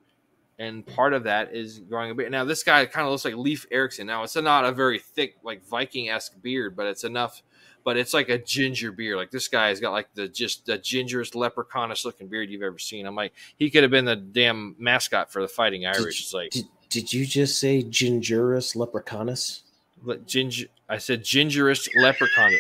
[0.60, 2.32] and part of that is growing a beard.
[2.32, 4.08] Now this guy kind of looks like Leif Erikson.
[4.08, 7.43] Now it's not a very thick like Viking esque beard, but it's enough.
[7.84, 9.18] But it's like a ginger beard.
[9.18, 13.05] Like this guy's got like the just the gingerest leprechaunish looking beard you've ever seen.
[13.05, 16.22] I'm like, he could have been the damn mascot for the Fighting Irish.
[16.22, 19.62] It's like did, did you just say gingerous leprechaunus?
[20.03, 20.68] Le- ginger.
[20.89, 22.51] I said gingerous leprechaun.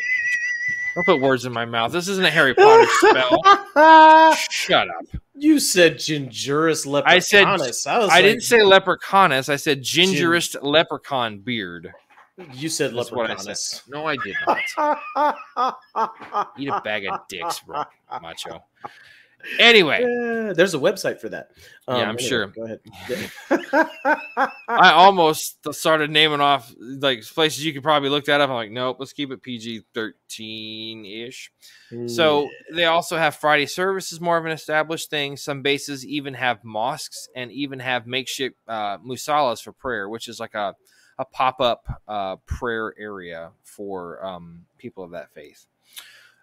[0.97, 1.91] Don't put words in my mouth.
[1.91, 3.39] This isn't a Harry Potter spell.
[4.49, 5.05] Shut up.
[5.35, 7.05] you said gingerous leprechaunus.
[7.05, 9.47] I said- was I like, didn't say leprechaunus.
[9.47, 11.93] I said gingerest leprechaun beard.
[12.51, 13.81] You said That's what I said.
[13.87, 15.77] No, I did not.
[16.57, 17.83] Eat a bag of dicks, bro,
[18.19, 18.63] macho.
[19.59, 21.51] Anyway, Yeah, there's a website for that.
[21.87, 22.47] Um, Yeah, I'm sure.
[22.47, 22.79] Go ahead.
[24.67, 28.49] I almost started naming off like places you could probably look that up.
[28.49, 31.51] I'm like, nope, let's keep it PG 13 ish.
[32.07, 35.37] So they also have Friday services, more of an established thing.
[35.37, 40.39] Some bases even have mosques and even have makeshift uh, musalas for prayer, which is
[40.39, 40.75] like a,
[41.17, 45.65] a pop up uh, prayer area for um, people of that faith.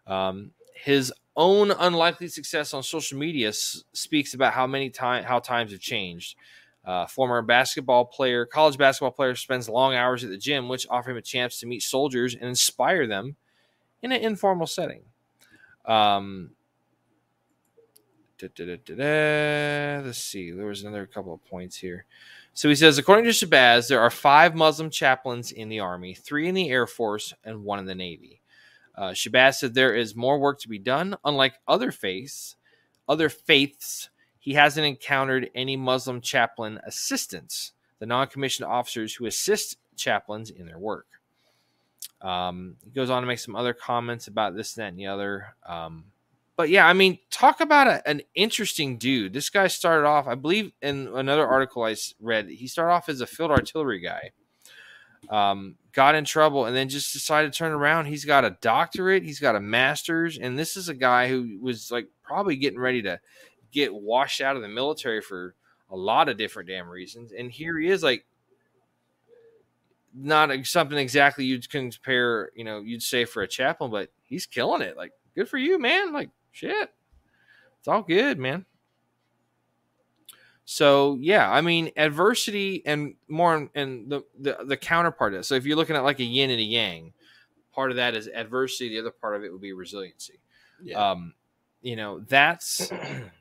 [0.07, 5.39] Um, his own unlikely success on social media s- speaks about how many time how
[5.41, 6.37] times have changed.
[6.85, 11.11] Uh, former basketball player, college basketball player, spends long hours at the gym, which offer
[11.11, 13.37] him a chance to meet soldiers and inspire them
[14.03, 15.03] in an informal setting.
[15.87, 16.51] Um.
[20.05, 20.51] Let's see.
[20.51, 22.05] There was another couple of points here.
[22.53, 26.49] So he says, according to Shabazz, there are five Muslim chaplains in the army, three
[26.49, 28.41] in the Air Force, and one in the Navy.
[28.97, 31.17] Uh, Shabazz said there is more work to be done.
[31.25, 32.57] Unlike other faiths,
[33.09, 40.51] other faiths, he hasn't encountered any Muslim chaplain assistants, the non-commissioned officers who assist chaplains
[40.51, 41.07] in their work.
[42.21, 45.55] Um, he goes on to make some other comments about this, that, and the other.
[45.67, 46.05] Um,
[46.57, 49.33] but yeah, I mean, talk about a, an interesting dude.
[49.33, 53.21] This guy started off, I believe, in another article I read, he started off as
[53.21, 54.31] a field artillery guy.
[55.29, 58.07] Um, got in trouble and then just decided to turn around.
[58.07, 61.91] He's got a doctorate, he's got a master's, and this is a guy who was
[61.91, 63.21] like probably getting ready to
[63.71, 65.55] get washed out of the military for
[65.91, 67.33] a lot of different damn reasons.
[67.33, 68.27] And here he is, like,
[70.17, 74.83] not something exactly you'd compare, you know, you'd say for a chaplain, but he's killing
[74.83, 74.97] it.
[74.97, 76.13] Like, good for you, man.
[76.13, 76.91] Like, shit.
[77.79, 78.65] It's all good, man.
[80.65, 85.45] So yeah, I mean adversity and more and the, the the counterpart it.
[85.45, 87.13] So if you're looking at like a yin and a yang,
[87.75, 88.91] part of that is adversity.
[88.91, 90.39] The other part of it would be resiliency.
[90.83, 91.11] Yeah.
[91.11, 91.35] Um,
[91.83, 92.91] you know, that's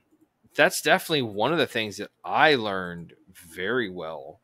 [0.55, 4.39] that's definitely one of the things that I learned very well.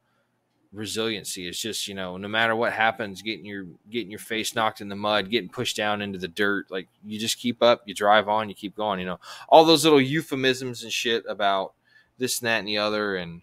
[0.72, 4.82] Resiliency is just you know no matter what happens, getting your getting your face knocked
[4.82, 7.96] in the mud, getting pushed down into the dirt, like you just keep up, you
[7.96, 9.00] drive on, you keep going.
[9.00, 9.20] You know
[9.50, 11.74] all those little euphemisms and shit about
[12.20, 13.42] this and that and the other and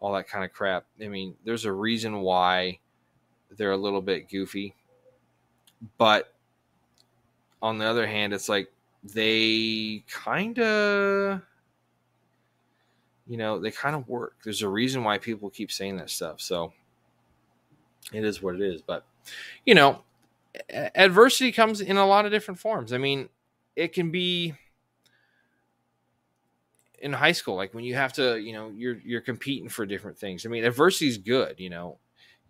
[0.00, 0.84] all that kind of crap.
[1.02, 2.80] I mean, there's a reason why
[3.56, 4.74] they're a little bit goofy,
[5.96, 6.34] but
[7.62, 8.70] on the other hand, it's like
[9.02, 11.40] they kind of
[13.26, 14.36] you know they kind of work.
[14.44, 16.40] There's a reason why people keep saying that stuff.
[16.40, 16.72] So
[18.12, 18.82] it is what it is.
[18.82, 19.04] But
[19.64, 20.02] you know
[20.70, 22.92] adversity comes in a lot of different forms.
[22.92, 23.28] I mean
[23.74, 24.54] it can be
[27.00, 30.18] in high school like when you have to you know you're you're competing for different
[30.18, 30.46] things.
[30.46, 31.98] I mean adversity is good you know.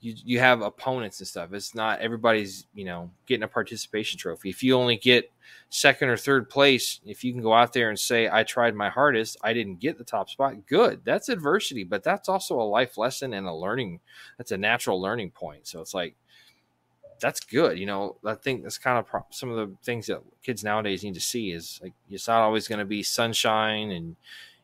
[0.00, 1.52] You you have opponents and stuff.
[1.54, 4.50] It's not everybody's you know getting a participation trophy.
[4.50, 5.32] If you only get
[5.70, 8.88] second or third place if you can go out there and say i tried my
[8.88, 12.98] hardest i didn't get the top spot good that's adversity but that's also a life
[12.98, 14.00] lesson and a learning
[14.38, 15.66] that's a natural learning point.
[15.66, 16.16] So it's like
[17.20, 20.20] that's good you know i think that's kind of pro- some of the things that
[20.42, 24.16] kids nowadays need to see is like it's not always going to be sunshine and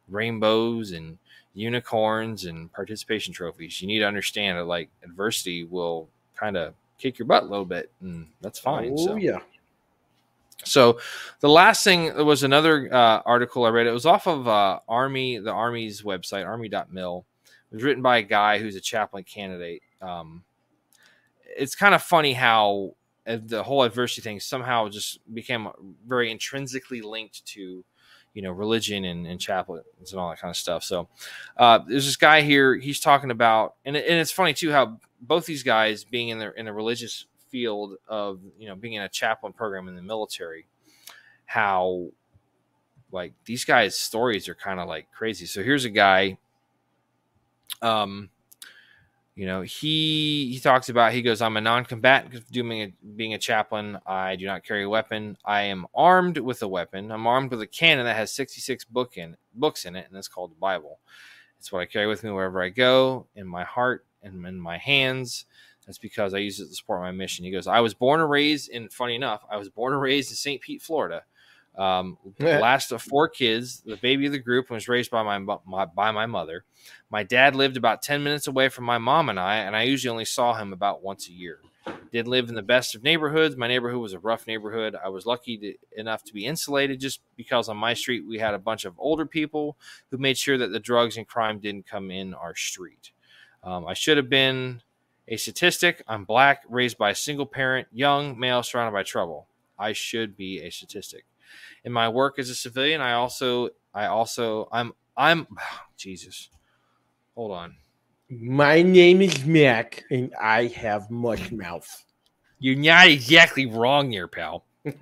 [0.09, 1.19] rainbows and
[1.55, 7.19] unicorns and participation trophies you need to understand that like adversity will kind of kick
[7.19, 9.41] your butt a little bit and that's fine Oh so yeah.
[10.65, 10.99] so
[11.41, 13.87] the last thing was another uh, article I read.
[13.87, 17.25] It was off of uh, Army, the Army's website, army.mil.
[17.45, 19.83] It was written by a guy who's a chaplain candidate.
[20.01, 20.45] Um,
[21.57, 22.97] it's kind of funny how
[23.27, 25.69] uh, the whole adversity thing somehow just became
[26.07, 27.85] very intrinsically linked to,
[28.35, 30.83] you know religion and, and chaplains and all that kind of stuff.
[30.85, 31.09] So
[31.57, 32.77] uh, there's this guy here.
[32.77, 36.53] He's talking about, and, and it's funny too how both these guys being in the
[36.55, 40.67] in a religious field of you know being in a chaplain program in the military,
[41.45, 42.09] how
[43.11, 45.47] like these guys' stories are kind of like crazy.
[45.47, 46.39] So here's a guy.
[47.83, 48.31] Um,
[49.35, 53.39] you know he he talks about he goes i'm a non-combatant doing a, being a
[53.39, 55.37] chaplain i do not carry a weapon.
[55.45, 57.11] I am armed with a weapon.
[57.11, 60.29] I'm armed with a cannon that has 66 book in books in it and it's
[60.29, 60.99] called the bible.
[61.59, 64.79] It's what i carry with me wherever i go in my heart and in my
[64.79, 65.47] hands.
[65.87, 67.45] That's because i use it to support my mission.
[67.45, 70.31] He goes i was born and raised in funny enough i was born and raised
[70.31, 71.23] in st pete florida
[71.77, 75.85] um, last of four kids, the baby of the group was raised by my, my,
[75.87, 76.65] by my mother.
[77.11, 80.11] My dad lived about ten minutes away from my mom and I, and I usually
[80.11, 81.61] only saw him about once a year.
[82.13, 83.57] Did live in the best of neighborhoods.
[83.57, 84.95] My neighborhood was a rough neighborhood.
[85.03, 88.55] I was lucky to, enough to be insulated just because on my street we had
[88.55, 89.77] a bunch of older people
[90.11, 93.11] who made sure that the drugs and crime didn't come in our street.
[93.65, 94.83] Um, I should have been
[95.27, 96.03] a statistic.
[96.07, 99.47] I'm black, raised by a single parent, young, male, surrounded by trouble.
[99.79, 101.25] I should be a statistic
[101.85, 106.49] in my work as a civilian, I also I also I'm I'm oh, Jesus.
[107.35, 107.77] Hold on.
[108.29, 112.05] My name is Mac, and I have mush mouth.
[112.59, 114.65] You're not exactly wrong here, pal.
[114.85, 114.93] I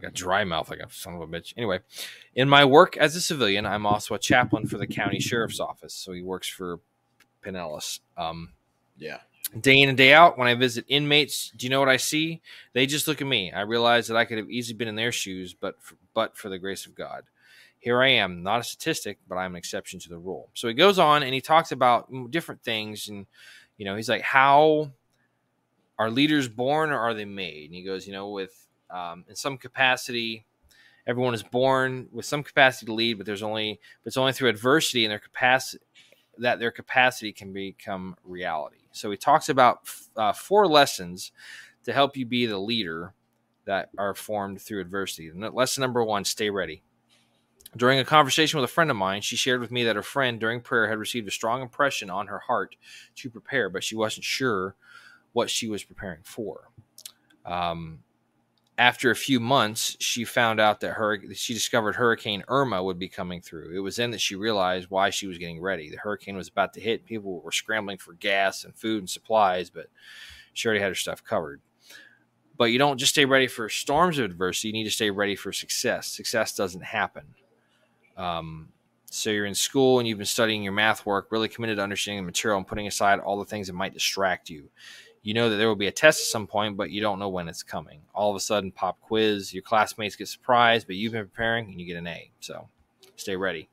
[0.00, 1.54] got dry mouth like a son of a bitch.
[1.56, 1.80] Anyway,
[2.34, 5.94] in my work as a civilian, I'm also a chaplain for the county sheriff's office.
[5.94, 6.80] So he works for
[7.42, 8.00] Pinellas.
[8.16, 8.52] Um,
[8.98, 9.18] yeah
[9.60, 12.40] day in and day out when i visit inmates do you know what i see?
[12.72, 13.52] They just look at me.
[13.52, 16.48] I realize that i could have easily been in their shoes but for, but for
[16.48, 17.24] the grace of god.
[17.78, 20.48] Here i am not a statistic but i'm an exception to the rule.
[20.54, 23.26] So he goes on and he talks about different things and
[23.78, 24.90] you know he's like how
[25.98, 27.66] are leaders born or are they made?
[27.66, 30.44] And he goes you know with um, in some capacity
[31.06, 34.48] everyone is born with some capacity to lead but there's only but it's only through
[34.48, 35.84] adversity and their capacity
[36.38, 38.76] that their capacity can become reality.
[38.96, 41.32] So he talks about uh, four lessons
[41.84, 43.14] to help you be the leader
[43.66, 45.30] that are formed through adversity.
[45.32, 46.82] Lesson number one stay ready.
[47.76, 50.40] During a conversation with a friend of mine, she shared with me that her friend
[50.40, 52.76] during prayer had received a strong impression on her heart
[53.16, 54.76] to prepare, but she wasn't sure
[55.32, 56.70] what she was preparing for.
[57.44, 58.00] Um,
[58.78, 63.08] after a few months, she found out that her she discovered Hurricane Irma would be
[63.08, 63.74] coming through.
[63.74, 65.90] It was then that she realized why she was getting ready.
[65.90, 67.06] The hurricane was about to hit.
[67.06, 69.86] People were scrambling for gas and food and supplies, but
[70.52, 71.62] she already had her stuff covered.
[72.58, 74.68] But you don't just stay ready for storms of adversity.
[74.68, 76.06] You need to stay ready for success.
[76.08, 77.34] Success doesn't happen.
[78.16, 78.68] Um,
[79.10, 82.24] so you're in school and you've been studying your math work, really committed to understanding
[82.24, 84.68] the material and putting aside all the things that might distract you
[85.26, 87.28] you know that there will be a test at some point, but you don't know
[87.28, 88.00] when it's coming.
[88.14, 91.80] All of a sudden, pop quiz, your classmates get surprised, but you've been preparing and
[91.80, 92.30] you get an A.
[92.38, 92.68] So
[93.16, 93.68] stay ready.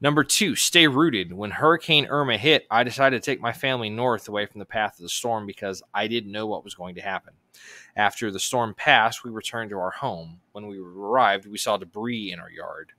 [0.00, 1.30] Number two, stay rooted.
[1.34, 4.94] When Hurricane Irma hit, I decided to take my family north away from the path
[4.94, 7.34] of the storm because I didn't know what was going to happen.
[7.94, 10.40] After the storm passed, we returned to our home.
[10.52, 12.92] When we arrived, we saw debris in our yard.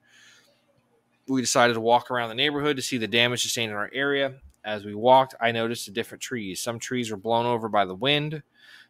[1.28, 4.36] We decided to walk around the neighborhood to see the damage sustained in our area.
[4.70, 6.60] As we walked, I noticed the different trees.
[6.60, 8.44] Some trees were blown over by the wind.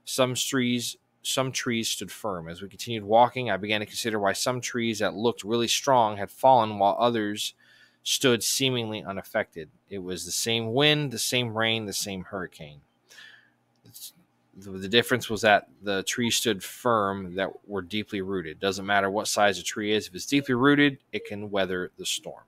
[0.03, 2.49] Some trees some trees stood firm.
[2.49, 6.17] As we continued walking, I began to consider why some trees that looked really strong
[6.17, 7.53] had fallen while others
[8.03, 9.69] stood seemingly unaffected.
[9.89, 12.81] It was the same wind, the same rain, the same hurricane.
[14.57, 18.59] The difference was that the trees stood firm that were deeply rooted.
[18.59, 22.05] Doesn't matter what size a tree is, if it's deeply rooted, it can weather the
[22.05, 22.43] storm.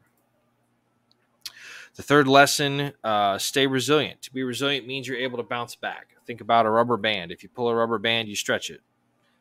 [1.95, 4.21] The third lesson uh, stay resilient.
[4.23, 6.15] To be resilient means you're able to bounce back.
[6.25, 7.31] Think about a rubber band.
[7.31, 8.79] If you pull a rubber band, you stretch it.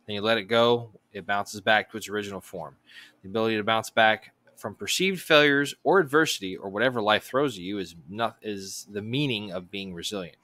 [0.07, 2.76] Then you let it go, it bounces back to its original form.
[3.22, 7.62] The ability to bounce back from perceived failures or adversity or whatever life throws at
[7.62, 10.36] you is not is the meaning of being resilient.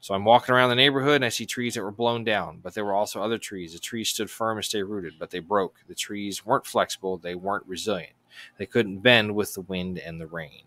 [0.00, 2.74] So I'm walking around the neighborhood and I see trees that were blown down, but
[2.74, 3.72] there were also other trees.
[3.72, 5.76] The trees stood firm and stayed rooted, but they broke.
[5.88, 8.12] The trees weren't flexible, they weren't resilient.
[8.58, 10.62] They couldn't bend with the wind and the rain.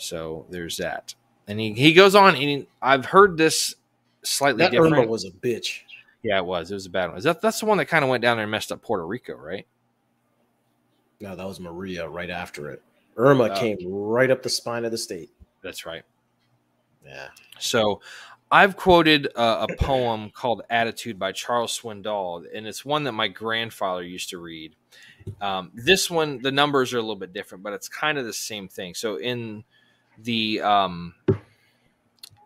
[0.00, 1.14] So there's that.
[1.46, 3.74] And he, he goes on, and he, I've heard this
[4.22, 4.96] slightly that different.
[4.96, 5.80] Irma was a bitch.
[6.22, 6.70] Yeah, it was.
[6.70, 7.18] It was a bad one.
[7.18, 9.06] Is that that's the one that kind of went down there and messed up Puerto
[9.06, 9.66] Rico, right?
[11.20, 12.82] No, that was Maria right after it.
[13.16, 15.30] Irma uh, came right up the spine of the state.
[15.62, 16.02] That's right.
[17.04, 17.28] Yeah.
[17.58, 18.00] So
[18.50, 24.02] I've quoted a poem called Attitude by Charles Swindoll, and it's one that my grandfather
[24.02, 24.74] used to read.
[25.40, 28.32] Um, this one, the numbers are a little bit different, but it's kind of the
[28.32, 28.94] same thing.
[28.94, 29.64] So in
[30.22, 31.14] the um,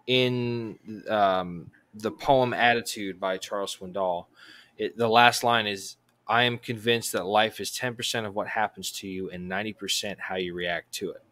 [0.07, 4.27] in um, the poem "Attitude" by Charles Swindoll,
[4.79, 5.97] it, the last line is
[6.27, 10.37] I am convinced that life is 10% of what happens to you and 90% how
[10.37, 11.23] you react to it.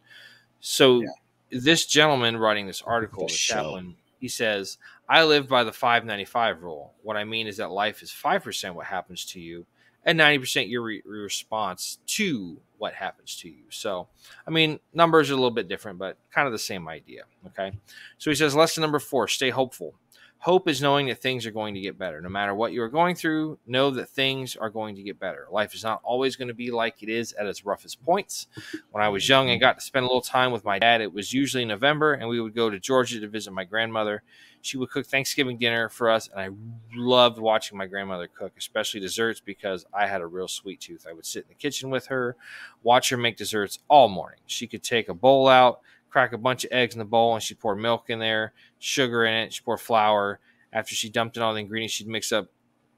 [0.61, 1.09] So, yeah.
[1.51, 4.79] this gentleman writing this article, the chaplain, he says,
[5.09, 6.93] I live by the 595 rule.
[7.03, 9.67] What I mean is that life is 5% what happens to you
[10.05, 13.63] and 90% your, re- response to what happens to you.
[13.71, 14.09] So,
[14.45, 17.23] I mean, numbers are a little bit different, but kind of the same idea.
[17.47, 17.71] Okay.
[18.19, 19.95] So he says, lesson number four stay hopeful.
[20.39, 22.21] Hope is knowing that things are going to get better.
[22.21, 25.47] No matter what you are going through, know that things are going to get better.
[25.53, 28.49] Life is not always going to be like it is at its roughest points.
[28.91, 31.15] When I was young and got to spend a little time with my dad, it
[31.15, 34.25] was usually November, and we would go to Georgia to visit my grandmother.
[34.63, 36.49] She would cook Thanksgiving dinner for us, and I
[36.97, 41.05] loved watching my grandmother cook, especially desserts, because I had a real sweet tooth.
[41.09, 42.37] I would sit in the kitchen with her,
[42.83, 44.39] watch her make desserts all morning.
[44.47, 45.81] She could take a bowl out,
[46.13, 49.25] crack a bunch of eggs in the bowl and she'd pour milk in there, sugar
[49.25, 50.39] in it, she'd pour flour.
[50.73, 52.49] After she dumped in all the ingredients, she'd mix up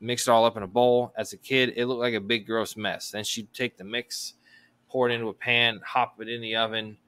[0.00, 1.12] mix it all up in a bowl.
[1.16, 3.12] As a kid, it looked like a big gross mess.
[3.12, 4.34] Then she'd take the mix,
[4.88, 6.98] pour it into a pan, hop it in the oven,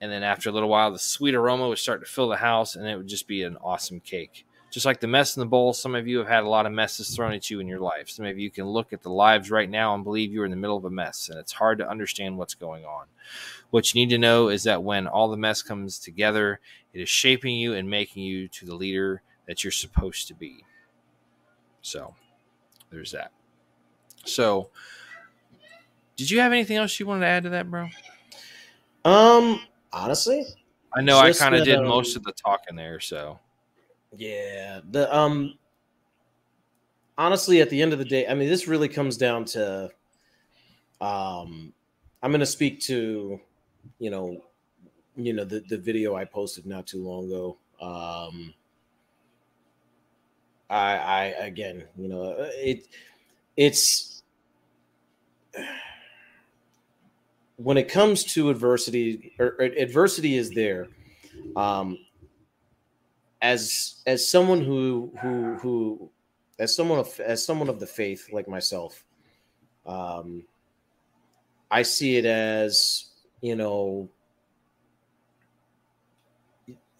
[0.00, 2.76] and then after a little while, the sweet aroma would start to fill the house,
[2.76, 5.72] and it would just be an awesome cake just like the mess in the bowl,
[5.72, 8.10] some of you have had a lot of messes thrown at you in your life.
[8.10, 10.56] Some of you can look at the lives right now and believe you're in the
[10.56, 13.06] middle of a mess, and it's hard to understand what's going on.
[13.70, 16.58] What you need to know is that when all the mess comes together,
[16.92, 20.64] it is shaping you and making you to the leader that you're supposed to be.
[21.80, 22.16] So,
[22.90, 23.30] there's that.
[24.24, 24.70] So,
[26.16, 27.90] did you have anything else you wanted to add to that, bro?
[29.04, 29.60] Um,
[29.94, 30.44] honestly,
[30.94, 33.38] I know I kind of did um, most of the talking there, so
[34.16, 35.54] yeah, the um
[37.16, 39.90] honestly at the end of the day, I mean this really comes down to
[41.00, 41.72] um
[42.22, 43.40] I'm going to speak to
[43.98, 44.44] you know
[45.16, 47.56] you know the the video I posted not too long ago.
[47.80, 48.54] Um
[50.70, 52.88] I I again, you know, it
[53.56, 54.22] it's
[57.56, 60.88] when it comes to adversity or, or adversity is there
[61.56, 61.98] um
[63.42, 66.10] as as someone who who who
[66.58, 69.04] as someone of as someone of the faith like myself
[69.86, 70.42] um
[71.70, 73.06] i see it as
[73.40, 74.08] you know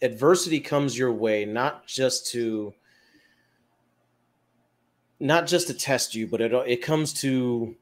[0.03, 2.75] adversity comes your way not just to
[5.19, 7.75] not just to test you but it it comes to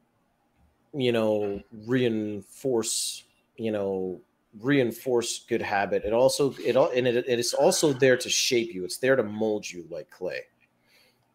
[0.93, 3.23] you know reinforce
[3.57, 4.21] you know
[4.61, 6.03] reinforce good habit.
[6.05, 8.85] It also it all and it, it is also there to shape you.
[8.85, 10.41] It's there to mold you like clay.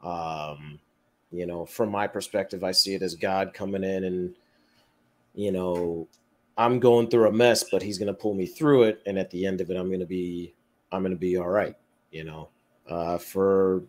[0.02, 0.78] Um,
[1.32, 4.34] you know, from my perspective, I see it as God coming in and
[5.34, 6.08] you know,
[6.56, 9.30] I'm going through a mess, but He's going to pull me through it, and at
[9.30, 10.52] the end of it, I'm going to be
[10.90, 11.76] I'm going to be all right.
[12.10, 12.48] You know,
[12.88, 13.82] uh, for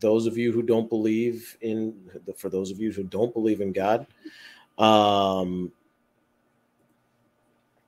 [0.00, 1.94] those of you who don't believe in
[2.36, 4.06] for those of you who don't believe in God,
[4.78, 5.72] um,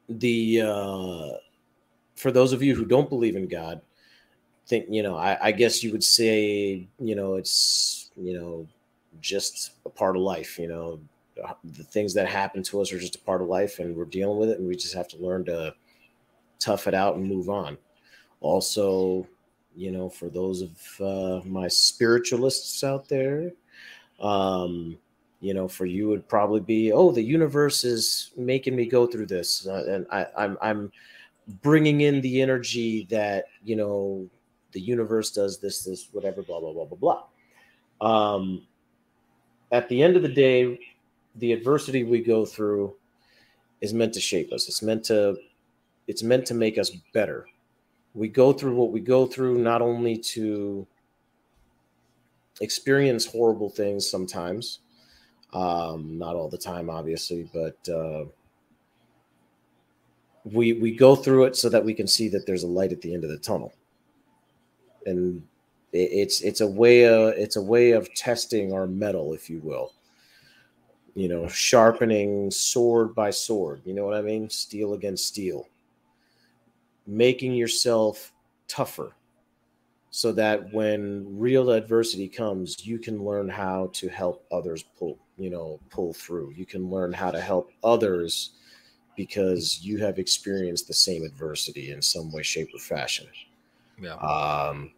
[0.09, 1.29] the uh,
[2.17, 3.81] for those of you who don't believe in God,
[4.67, 8.67] think you know, I, I guess you would say you know it's you know
[9.21, 10.59] just a part of life.
[10.59, 11.01] You know,
[11.65, 14.39] the things that happen to us are just a part of life, and we're dealing
[14.39, 15.75] with it, and we just have to learn to
[16.59, 17.77] tough it out and move on.
[18.41, 19.27] Also,
[19.75, 23.51] you know, for those of uh, my spiritualists out there,
[24.21, 24.97] um,
[25.45, 29.27] you know for you would probably be oh the universe is making me go through
[29.27, 30.93] this uh, and I, I'm I'm
[31.63, 34.27] bringing in the energy that you know
[34.73, 37.23] the universe does this this whatever blah blah blah blah
[38.01, 38.35] blah.
[38.37, 38.67] Um
[39.71, 40.79] at the end of the day
[41.37, 42.95] the adversity we go through
[43.81, 44.69] is meant to shape us.
[44.69, 45.37] It's meant to
[46.07, 47.47] it's meant to make us better.
[48.15, 50.87] We go through what we go through not only to
[52.61, 54.79] experience horrible things sometimes
[55.55, 58.25] um, not all the time, obviously, but uh,
[60.45, 63.01] we we go through it so that we can see that there's a light at
[63.01, 63.73] the end of the tunnel,
[65.07, 65.43] and
[65.93, 69.93] it's it's a way of it's a way of testing our mettle, if you will.
[71.15, 73.81] You know, sharpening sword by sword.
[73.85, 74.51] You know what I mean?
[74.51, 75.69] Steel against steel.
[77.07, 78.33] Making yourself
[78.67, 79.15] tougher
[80.17, 85.51] so that when real adversity comes, you can learn how to help others pull, you
[85.51, 86.53] know, pull through.
[86.57, 88.51] You can learn how to help others
[89.17, 93.27] because you have experienced the same adversity in some way, shape, or fashion.
[94.01, 94.15] Yeah.
[94.15, 94.93] Um,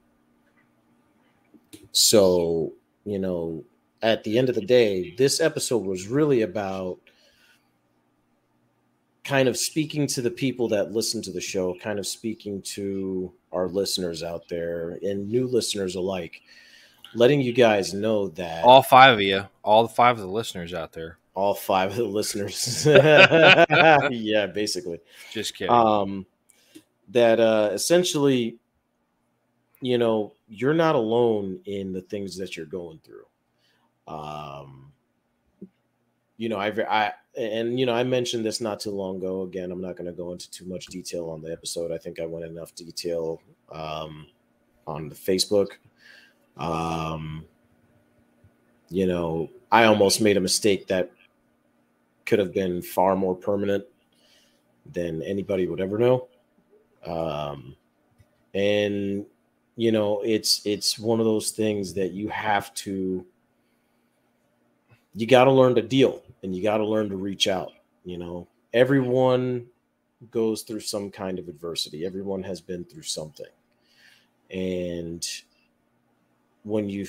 [1.92, 2.74] so,
[3.06, 3.64] you know,
[4.02, 6.98] at the end of the day, this episode was really about
[9.24, 13.32] kind of speaking to the people that listen to the show, kind of speaking to
[13.52, 16.42] our listeners out there and new listeners alike.
[17.14, 20.74] letting you guys know that All five of you, all the five of the listeners
[20.74, 21.18] out there.
[21.34, 22.84] all five of the listeners,
[24.10, 25.00] yeah, basically,
[25.32, 25.70] Just kidding.
[25.74, 26.26] um,
[27.10, 28.56] that uh, essentially,
[29.80, 33.24] you know, you're not alone in the things that you're going through.
[34.08, 34.92] Um,
[36.36, 39.42] you know, I've I, and you know, I mentioned this not too long ago.
[39.42, 41.92] Again, I'm not going to go into too much detail on the episode.
[41.92, 44.26] I think I went enough detail um,
[44.86, 45.72] on the Facebook.
[46.56, 47.44] Um,
[48.88, 51.10] you know, I almost made a mistake that
[52.24, 53.84] could have been far more permanent
[54.92, 56.28] than anybody would ever know.
[57.04, 57.76] Um,
[58.54, 59.26] and
[59.76, 63.26] you know, it's it's one of those things that you have to
[65.14, 67.72] you got to learn to deal and you got to learn to reach out.
[68.04, 69.66] You know, everyone
[70.30, 72.06] goes through some kind of adversity.
[72.06, 73.46] Everyone has been through something,
[74.50, 75.26] and
[76.66, 77.06] when you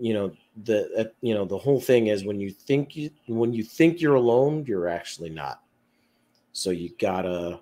[0.00, 0.32] you know
[0.64, 4.00] the uh, you know the whole thing is when you think you when you think
[4.00, 5.62] you're alone you're actually not
[6.52, 7.60] so you gotta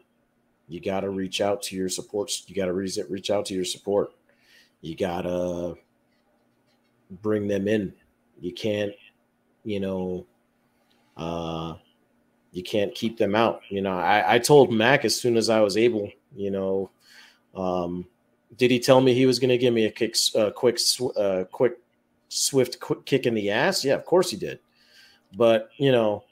[0.68, 4.12] you gotta reach out to your supports you gotta reach, reach out to your support
[4.80, 5.74] you gotta
[7.22, 7.92] bring them in
[8.40, 8.92] you can't
[9.64, 10.24] you know
[11.20, 11.74] uh
[12.52, 13.60] you can't keep them out.
[13.68, 16.90] You know i i told mac as soon as i was able you know
[17.54, 18.06] um
[18.56, 20.78] did he tell me he was going to give me a kick uh, quick
[21.16, 21.74] uh, quick
[22.28, 23.84] swift quick kick in the ass?
[23.84, 24.58] Yeah of course he did.
[25.36, 26.24] But you know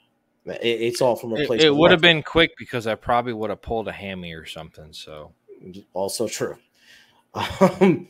[0.45, 3.33] it, it's all from a place it of would have been quick because I probably
[3.33, 4.93] would have pulled a hammy or something.
[4.93, 5.33] So.
[5.93, 6.57] Also true.
[7.35, 8.07] Um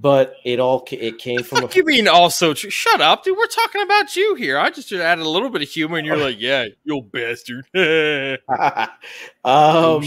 [0.00, 2.70] but it all it came from a you mean also true?
[2.70, 3.36] Shut up, dude.
[3.36, 4.58] We're talking about you here.
[4.58, 7.66] I just added a little bit of humor, and you're like, "Yeah, you old bastard."
[9.44, 10.02] um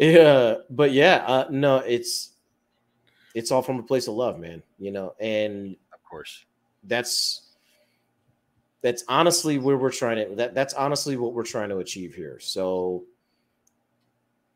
[0.00, 2.32] yeah but yeah uh, no it's
[3.34, 6.46] it's all from a place of love man you know and of course.
[6.84, 7.52] that's
[8.80, 12.38] that's honestly where we're trying to that that's honestly what we're trying to achieve here
[12.40, 13.04] so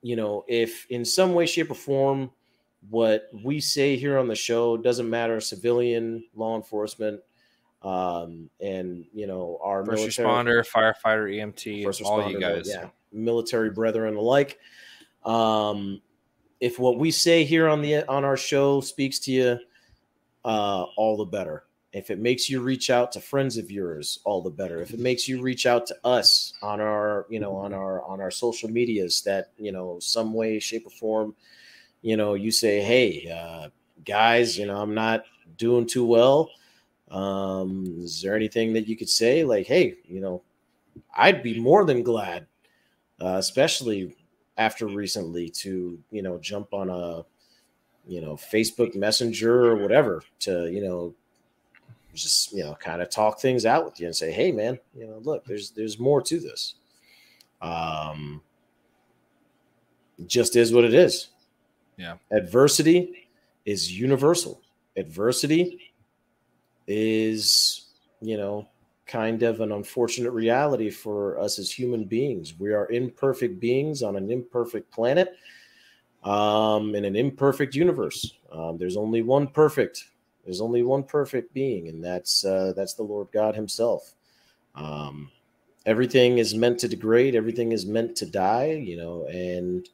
[0.01, 2.31] you know if in some way shape or form
[2.91, 7.21] what we say here on the show doesn't matter civilian law enforcement
[7.83, 12.67] um and you know our First military responder, firefighter, EMT, first all you guys.
[12.67, 14.59] yeah, military brethren alike.
[15.25, 16.01] Um,
[16.61, 19.59] if what we say here on the on our show speaks to you,
[20.45, 21.65] uh, all the better.
[21.93, 24.83] If it makes you reach out to friends of yours, all the better.
[24.83, 28.21] If it makes you reach out to us on our, you know, on our on
[28.21, 31.37] our social medias, that you know, some way, shape, or form,
[32.05, 33.71] you know, you say, hey, uh,
[34.05, 35.25] guys, you know, I'm not
[35.57, 36.51] doing too well.
[37.11, 39.43] Um, is there anything that you could say?
[39.43, 40.43] Like, hey, you know,
[41.17, 42.47] I'd be more than glad,
[43.23, 44.15] uh, especially
[44.59, 47.25] after recently, to you know jump on a
[48.07, 51.15] you know Facebook Messenger or whatever to you know
[52.13, 55.07] just you know kind of talk things out with you and say, hey man, you
[55.07, 56.75] know, look, there's there's more to this.
[57.63, 58.43] Um,
[60.27, 61.31] just is what it is.
[61.97, 62.17] Yeah.
[62.33, 63.29] Adversity
[63.65, 64.61] is universal.
[64.97, 65.93] Adversity
[66.87, 67.87] is
[68.21, 68.69] you know
[69.07, 72.55] kind of an unfortunate reality for us as human beings.
[72.59, 75.37] We are imperfect beings on an imperfect planet,
[76.25, 78.35] um, in an imperfect universe.
[78.51, 80.05] Um, there's only one perfect.
[80.45, 84.15] There's only one perfect being, and that's uh, that's the Lord God Himself.
[84.75, 85.31] Um,
[85.87, 87.35] everything is meant to degrade.
[87.35, 88.73] Everything is meant to die.
[88.73, 89.89] You know, and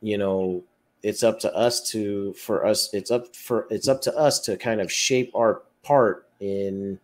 [0.00, 0.64] you know
[1.02, 2.92] it's up to us to for us.
[2.92, 6.98] It's up for it's up to us to kind of shape our part in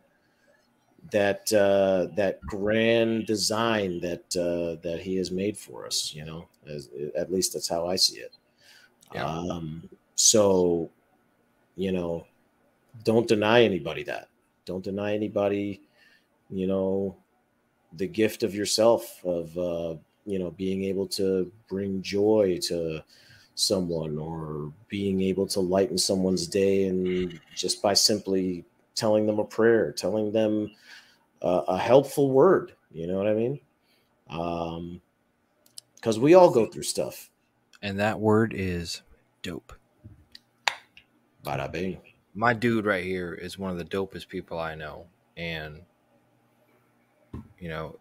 [1.10, 6.12] that uh, that grand design that uh, that he has made for us.
[6.14, 8.36] You know, as, at least that's how I see it.
[9.14, 9.26] Yeah.
[9.26, 10.90] Um, so,
[11.76, 12.26] you know,
[13.04, 14.28] don't deny anybody that.
[14.64, 15.82] Don't deny anybody.
[16.50, 17.16] You know,
[17.94, 19.94] the gift of yourself of uh,
[20.26, 23.02] you know being able to bring joy to
[23.54, 29.44] someone or being able to lighten someone's day and just by simply telling them a
[29.44, 30.70] prayer telling them
[31.42, 33.60] uh, a helpful word you know what i mean
[34.30, 35.00] um
[35.96, 37.30] because we all go through stuff
[37.82, 39.02] And that word is
[39.42, 39.72] dope.
[41.44, 41.98] bada bing
[42.34, 45.06] My dude right here is one of the dopest people I know.
[45.36, 45.82] And,
[47.58, 47.96] you know,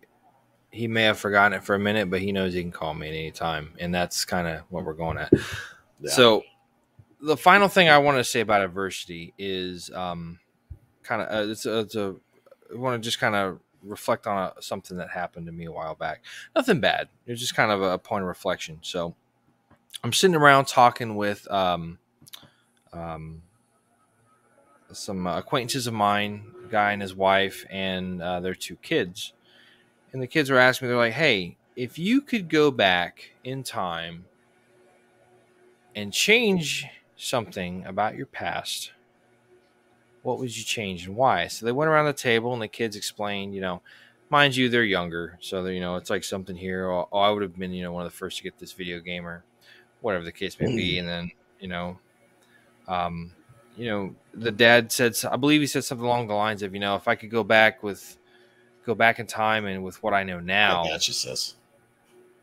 [0.74, 3.08] he may have forgotten it for a minute, but he knows he can call me
[3.08, 3.74] at any time.
[3.80, 5.32] And that's kind of what we're going at.
[6.02, 6.12] Yeah.
[6.12, 6.44] So,
[7.22, 10.40] the final thing I want to say about adversity is um,
[11.04, 12.16] kind of uh, it's, a, it's a
[12.74, 15.72] I want to just kind of reflect on a, something that happened to me a
[15.72, 16.24] while back.
[16.56, 17.08] Nothing bad.
[17.28, 18.80] It was just kind of a point of reflection.
[18.82, 19.16] So,
[20.04, 22.00] I'm sitting around talking with um,
[22.92, 23.44] um,
[24.92, 29.34] some acquaintances of mine, a guy and his wife, and uh, their two kids.
[30.14, 33.64] And the kids were asking me, they're like, "Hey, if you could go back in
[33.64, 34.26] time
[35.96, 36.86] and change
[37.16, 38.92] something about your past,
[40.22, 42.96] what would you change and why?" So they went around the table, and the kids
[42.96, 43.82] explained, you know,
[44.30, 46.90] mind you, they're younger, so you know, it's like something here.
[46.90, 49.00] Oh, I would have been, you know, one of the first to get this video
[49.00, 49.44] gamer,
[50.02, 51.98] whatever the case may be, and then you know,
[52.88, 53.34] um,
[53.76, 56.80] you know, the dad said, I believe he said something along the lines of, you
[56.80, 58.18] know, if I could go back with,
[58.86, 60.84] go back in time and with what I know now.
[60.86, 61.56] Yeah, she says.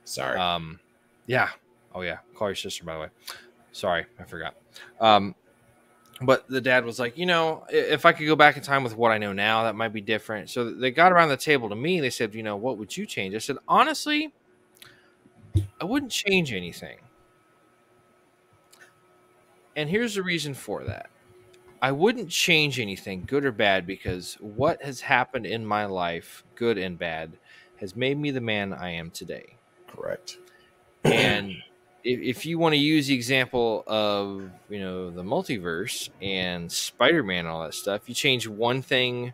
[0.05, 0.39] Sorry.
[0.39, 0.81] Um,
[1.27, 1.51] yeah.
[1.95, 2.19] Oh yeah.
[2.35, 3.09] Call your sister, by the way.
[3.73, 4.55] Sorry, I forgot.
[5.01, 5.35] Um,
[6.23, 8.97] but the dad was like, you know, if I could go back in time with
[8.97, 10.51] what I know now, that might be different.
[10.51, 12.01] So they got around the table to me.
[12.01, 13.35] They said, you know, what would you change?
[13.35, 14.33] I said, honestly,
[15.81, 16.99] I wouldn't change anything.
[19.77, 21.09] And here's the reason for that.
[21.83, 26.77] I wouldn't change anything, good or bad, because what has happened in my life, good
[26.77, 27.39] and bad,
[27.77, 29.57] has made me the man I am today.
[29.87, 30.37] Correct.
[31.05, 31.53] And
[32.05, 37.23] if, if you want to use the example of, you know, the multiverse and Spider
[37.23, 39.33] Man and all that stuff, you change one thing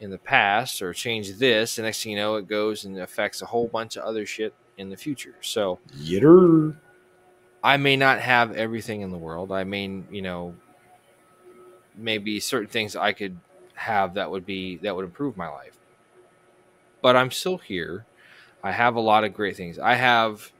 [0.00, 3.40] in the past or change this, and next thing you know, it goes and affects
[3.40, 5.36] a whole bunch of other shit in the future.
[5.40, 6.76] So, Yitter.
[7.64, 9.52] I may not have everything in the world.
[9.52, 10.54] I mean, you know,
[11.96, 13.36] maybe certain things I could
[13.74, 15.76] have that would be that would improve my life.
[17.00, 18.06] But I'm still here.
[18.62, 19.78] I have a lot of great things.
[19.78, 20.52] I have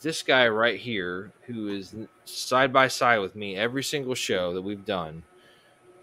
[0.00, 1.94] this guy right here who is
[2.26, 5.22] side by side with me every single show that we've done.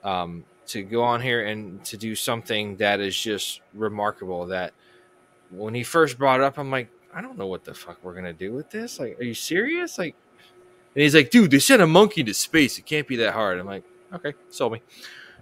[0.03, 4.47] Um, to go on here and to do something that is just remarkable.
[4.47, 4.73] That
[5.49, 8.33] when he first brought up, I'm like, I don't know what the fuck we're gonna
[8.33, 8.99] do with this.
[8.99, 9.97] Like, are you serious?
[9.97, 10.15] Like,
[10.95, 12.77] and he's like, dude, they sent a monkey to space.
[12.77, 13.59] It can't be that hard.
[13.59, 13.83] I'm like,
[14.13, 14.81] okay, sold me.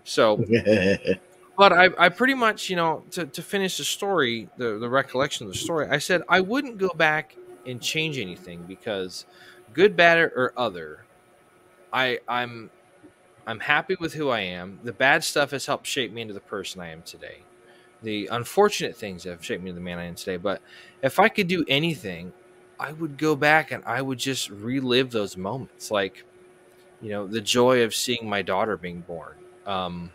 [0.04, 0.38] So,
[1.58, 5.46] but I, I pretty much, you know, to, to finish the story, the, the recollection
[5.46, 9.26] of the story, I said I wouldn't go back and change anything because
[9.74, 11.06] good, bad, or other,
[11.92, 12.70] I I'm
[13.48, 14.80] I'm happy with who I am.
[14.84, 17.40] The bad stuff has helped shape me into the person I am today.
[18.04, 20.38] The unfortunate things have shaped me into the man I am today.
[20.38, 20.62] But
[21.02, 22.32] if I could do anything,
[22.80, 25.92] I would go back and I would just relive those moments.
[25.92, 26.24] Like
[27.02, 29.36] you know the joy of seeing my daughter being born
[29.66, 30.12] um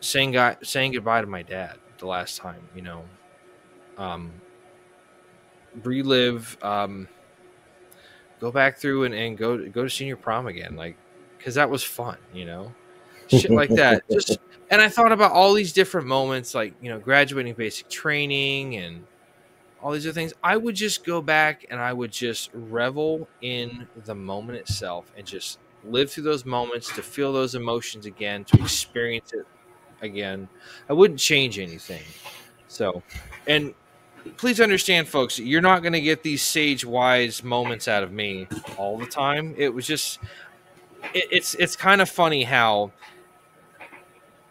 [0.00, 3.04] saying guy, saying goodbye to my dad the last time you know
[3.96, 4.32] um
[5.82, 7.08] relive um
[8.40, 10.96] go back through and, and go go to senior prom again like
[11.38, 12.72] because that was fun you know?
[13.28, 14.02] Shit like that.
[14.10, 14.38] Just
[14.70, 19.04] and i thought about all these different moments like you know graduating basic training and
[19.84, 20.32] all these other things.
[20.42, 25.26] I would just go back and I would just revel in the moment itself and
[25.26, 29.46] just live through those moments to feel those emotions again, to experience it
[30.00, 30.48] again.
[30.88, 32.00] I wouldn't change anything.
[32.66, 33.02] So,
[33.46, 33.74] and
[34.38, 38.48] please understand, folks, you're not going to get these sage wise moments out of me
[38.78, 39.54] all the time.
[39.58, 40.18] It was just,
[41.12, 42.90] it, it's it's kind of funny how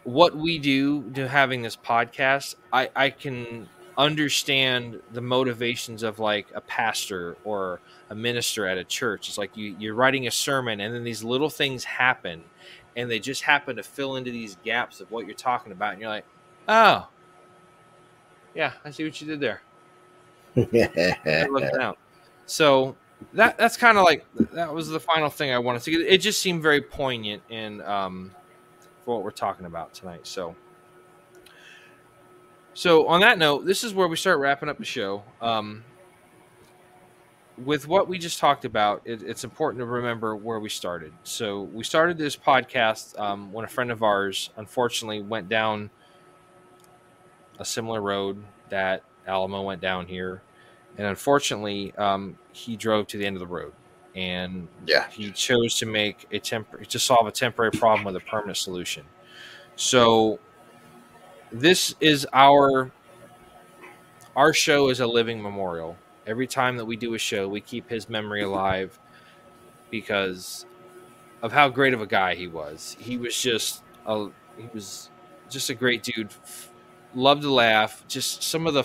[0.04, 6.46] what we do to having this podcast, I I can understand the motivations of like
[6.54, 7.80] a pastor or
[8.10, 9.28] a minister at a church.
[9.28, 12.42] It's like you, you're writing a sermon and then these little things happen
[12.96, 15.92] and they just happen to fill into these gaps of what you're talking about.
[15.92, 16.26] And you're like,
[16.68, 17.08] oh,
[18.54, 19.62] yeah, I see what you did there.
[20.54, 21.98] looking out.
[22.46, 22.94] So
[23.32, 26.00] that that's kind of like that was the final thing I wanted to get.
[26.02, 28.32] It just seemed very poignant and um,
[29.02, 30.26] for what we're talking about tonight.
[30.26, 30.54] So
[32.74, 35.22] so on that note, this is where we start wrapping up the show.
[35.40, 35.84] Um,
[37.62, 41.12] with what we just talked about, it, it's important to remember where we started.
[41.22, 45.90] So we started this podcast um, when a friend of ours unfortunately went down
[47.58, 50.42] a similar road that Alamo went down here,
[50.98, 53.72] and unfortunately, um, he drove to the end of the road,
[54.16, 58.20] and yeah, he chose to make a temp to solve a temporary problem with a
[58.20, 59.04] permanent solution.
[59.76, 60.40] So
[61.54, 62.90] this is our
[64.34, 65.96] our show is a living memorial.
[66.26, 68.98] Every time that we do a show, we keep his memory alive
[69.90, 70.66] because
[71.42, 72.96] of how great of a guy he was.
[72.98, 74.28] He was just a
[74.58, 75.10] he was
[75.48, 76.30] just a great dude.
[77.14, 78.02] Loved to laugh.
[78.08, 78.84] Just some of the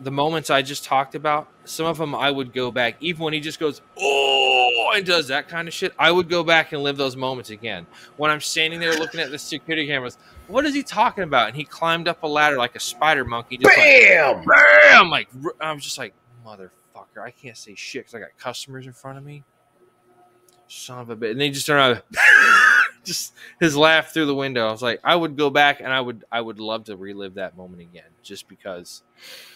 [0.00, 3.32] the moments I just talked about, some of them I would go back, even when
[3.32, 6.82] he just goes, oh, and does that kind of shit, I would go back and
[6.82, 7.86] live those moments again.
[8.18, 10.18] When I'm standing there looking at the security cameras,
[10.48, 11.48] what is he talking about?
[11.48, 13.56] And he climbed up a ladder like a spider monkey.
[13.58, 14.44] Just bam!
[14.44, 15.10] Like, bam!
[15.10, 15.28] Like,
[15.60, 16.14] I was just like,
[16.46, 19.44] motherfucker, I can't say shit because I got customers in front of me.
[20.68, 21.32] son of a bit.
[21.32, 22.02] And then he just turned around,
[23.04, 24.66] just his laugh through the window.
[24.66, 27.34] I was like, I would go back and I would, I would love to relive
[27.34, 29.02] that moment again, just because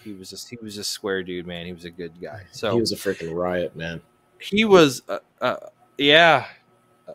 [0.04, 1.66] he was just, he was a square dude, man.
[1.66, 2.44] He was a good guy.
[2.52, 4.00] So he was a freaking riot, man.
[4.38, 5.56] he was, uh, uh,
[5.98, 6.46] yeah,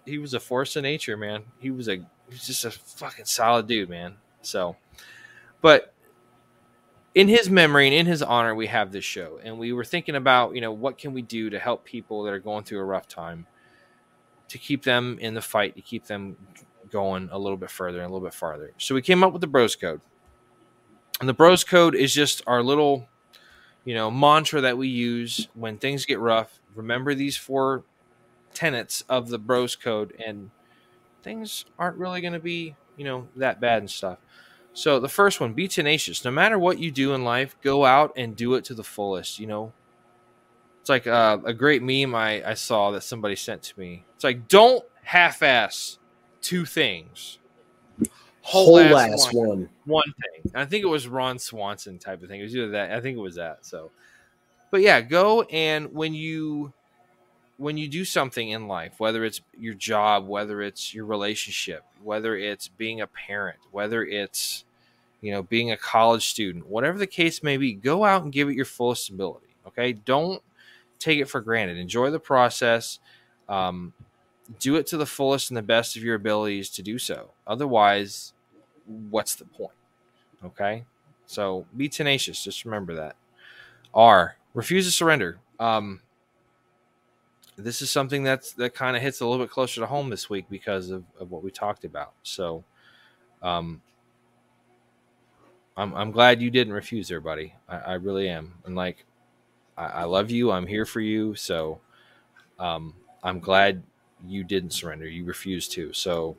[0.05, 1.43] he was a force of nature, man.
[1.59, 4.15] He was a, he was just a fucking solid dude, man.
[4.41, 4.75] So,
[5.61, 5.93] but
[7.13, 10.15] in his memory and in his honor, we have this show, and we were thinking
[10.15, 12.83] about, you know, what can we do to help people that are going through a
[12.83, 13.47] rough time,
[14.49, 16.35] to keep them in the fight, to keep them
[16.91, 18.71] going a little bit further and a little bit farther.
[18.77, 20.01] So we came up with the Bros Code,
[21.19, 23.07] and the Bros Code is just our little,
[23.85, 26.59] you know, mantra that we use when things get rough.
[26.75, 27.85] Remember these four
[28.53, 30.51] tenets of the Bros Code, and
[31.25, 34.19] things aren't really going to be, you know, that bad and stuff.
[34.71, 36.23] So the first one, be tenacious.
[36.23, 39.39] No matter what you do in life, go out and do it to the fullest.
[39.39, 39.73] You know,
[40.79, 44.05] it's like uh, a great meme I, I saw that somebody sent to me.
[44.15, 45.97] It's like don't half-ass
[46.41, 47.39] two things.
[48.41, 49.47] Whole ass ass one.
[49.47, 49.69] one.
[49.85, 50.51] One thing.
[50.53, 52.39] I think it was Ron Swanson type of thing.
[52.39, 52.91] It was either that.
[52.91, 53.65] I think it was that.
[53.65, 53.91] So,
[54.69, 56.71] but yeah, go and when you
[57.57, 62.35] when you do something in life, whether it's your job, whether it's your relationship, whether
[62.35, 64.65] it's being a parent, whether it's
[65.21, 68.49] you know being a college student, whatever the case may be, go out and give
[68.49, 69.47] it your fullest ability.
[69.67, 70.41] Okay, don't
[70.99, 71.77] take it for granted.
[71.77, 72.99] Enjoy the process.
[73.47, 73.93] Um,
[74.59, 77.31] do it to the fullest and the best of your abilities to do so.
[77.47, 78.33] Otherwise,
[79.09, 79.71] what's the point?
[80.43, 80.83] Okay,
[81.25, 82.43] so be tenacious.
[82.43, 83.15] Just remember that.
[83.93, 84.35] R.
[84.53, 85.39] Refuse to surrender.
[85.59, 86.01] Um,
[87.57, 90.29] this is something that's that kind of hits a little bit closer to home this
[90.29, 92.13] week because of, of what we talked about.
[92.23, 92.63] So,
[93.41, 93.81] um,
[95.77, 97.53] I'm I'm glad you didn't refuse there, buddy.
[97.67, 98.55] I, I really am.
[98.65, 99.05] And like,
[99.77, 100.51] I, I love you.
[100.51, 101.35] I'm here for you.
[101.35, 101.79] So,
[102.59, 102.93] um,
[103.23, 103.83] I'm glad
[104.27, 105.07] you didn't surrender.
[105.07, 105.93] You refused to.
[105.93, 106.37] So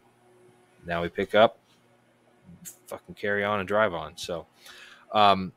[0.87, 1.59] now we pick up,
[2.87, 4.17] fucking carry on and drive on.
[4.17, 4.47] So,
[5.13, 5.53] um,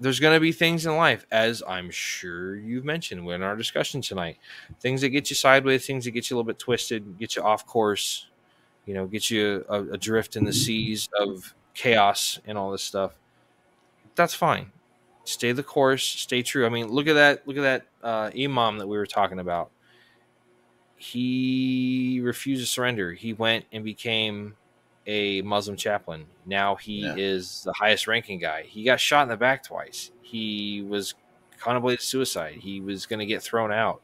[0.00, 4.00] there's going to be things in life, as I'm sure you've mentioned in our discussion
[4.00, 4.38] tonight,
[4.80, 7.42] things that get you sideways, things that get you a little bit twisted, get you
[7.42, 8.26] off course,
[8.86, 13.12] you know, get you adrift in the seas of chaos and all this stuff.
[14.14, 14.72] That's fine.
[15.24, 16.66] Stay the course, stay true.
[16.66, 17.46] I mean, look at that.
[17.46, 19.70] Look at that uh, imam that we were talking about.
[20.96, 23.12] He refused to surrender.
[23.12, 24.56] He went and became
[25.06, 26.26] a Muslim chaplain.
[26.46, 27.14] Now he Yeah.
[27.16, 28.62] is the highest ranking guy.
[28.62, 30.10] He got shot in the back twice.
[30.22, 31.14] He was
[31.58, 32.56] contemplated suicide.
[32.60, 34.02] He was going to get thrown out.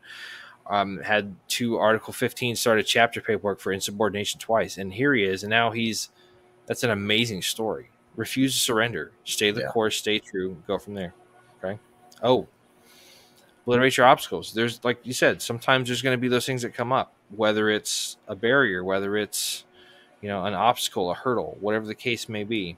[0.66, 5.42] Um, had two Article 15 started chapter paperwork for insubordination twice, and here he is.
[5.42, 6.10] And now he's
[6.66, 7.90] that's an amazing story.
[8.16, 9.12] Refuse to surrender.
[9.24, 9.68] Stay the Yeah.
[9.68, 9.96] course.
[9.96, 10.62] Stay true.
[10.66, 11.14] Go from there.
[11.64, 11.78] Okay.
[12.22, 12.46] Oh,
[13.62, 14.52] obliterate your obstacles.
[14.52, 17.70] There's like you said, sometimes there's going to be those things that come up, whether
[17.70, 19.64] it's a barrier, whether it's
[20.20, 22.76] you know an obstacle, a hurdle, whatever the case may be.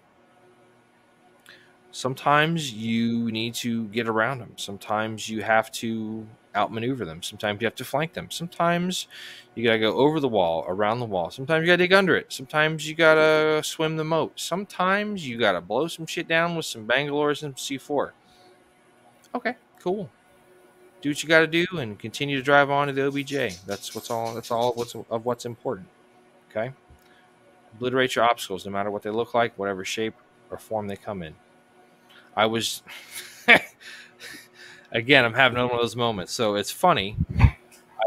[1.93, 4.53] Sometimes you need to get around them.
[4.57, 7.23] Sometimes you have to outmaneuver them.
[7.23, 8.31] Sometimes you have to flank them.
[8.31, 9.09] Sometimes
[9.55, 11.31] you gotta go over the wall, around the wall.
[11.31, 12.33] Sometimes you gotta dig under it.
[12.33, 14.39] Sometimes you gotta swim the moat.
[14.39, 18.11] Sometimes you gotta blow some shit down with some Bangalores and C4.
[19.35, 20.11] Okay, cool.
[21.01, 23.65] Do what you gotta do and continue to drive on to the OBJ.
[23.67, 24.35] That's what's all.
[24.35, 25.89] That's all of what's of what's important.
[26.51, 26.73] Okay.
[27.75, 30.15] Obliterate your obstacles, no matter what they look like, whatever shape
[30.51, 31.35] or form they come in.
[32.37, 32.83] I was
[34.93, 35.25] again.
[35.25, 37.17] I'm having one of those moments, so it's funny.
[37.39, 37.55] I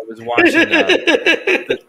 [0.08, 0.72] was watching.
[0.72, 1.76] Uh,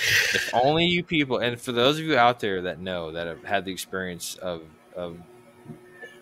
[0.00, 3.44] if only you people, and for those of you out there that know that have
[3.44, 4.62] had the experience of
[4.94, 5.18] of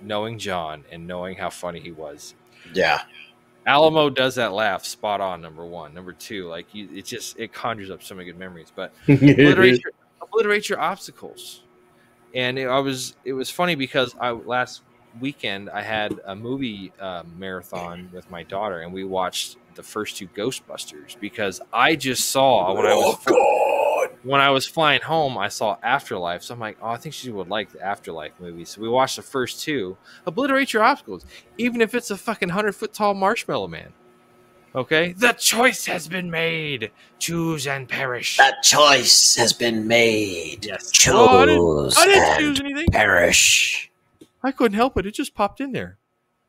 [0.00, 2.34] knowing John and knowing how funny he was,
[2.72, 3.02] yeah.
[3.66, 5.42] Alamo does that laugh spot on.
[5.42, 8.72] Number one, number two, like you, it just it conjures up so many good memories.
[8.74, 9.92] But obliterate your,
[10.22, 11.62] obliterate your obstacles.
[12.34, 14.82] And it, I was it was funny because I last
[15.20, 20.16] weekend I had a movie uh, marathon with my daughter, and we watched the first
[20.16, 23.55] two Ghostbusters because I just saw when I was oh God.
[24.26, 26.42] When I was flying home, I saw Afterlife.
[26.42, 28.64] So I'm like, oh, I think she would like the Afterlife movie.
[28.64, 29.96] So we watched the first two.
[30.26, 31.24] Obliterate your obstacles,
[31.58, 33.92] even if it's a fucking hundred foot tall marshmallow man.
[34.74, 36.90] Okay, the choice has been made.
[37.18, 38.36] Choose and perish.
[38.36, 40.66] That choice has been made.
[40.66, 40.90] Yes.
[40.90, 42.86] Choose Oh, I didn't, I didn't and choose anything.
[42.88, 43.90] perish.
[44.42, 45.06] I couldn't help it.
[45.06, 45.96] It just popped in there.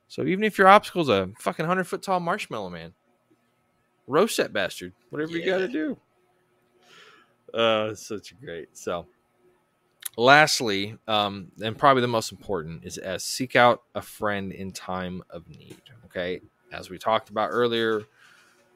[0.10, 2.94] So even if your obstacle's a fucking hundred foot tall marshmallow man,
[4.08, 4.92] roast that bastard.
[5.10, 5.98] Whatever you got to do.
[7.58, 8.78] Uh, such great.
[8.78, 9.08] So,
[10.16, 15.24] lastly, um, and probably the most important is as seek out a friend in time
[15.32, 15.82] of need.
[16.06, 16.42] Okay,
[16.72, 18.04] as we talked about earlier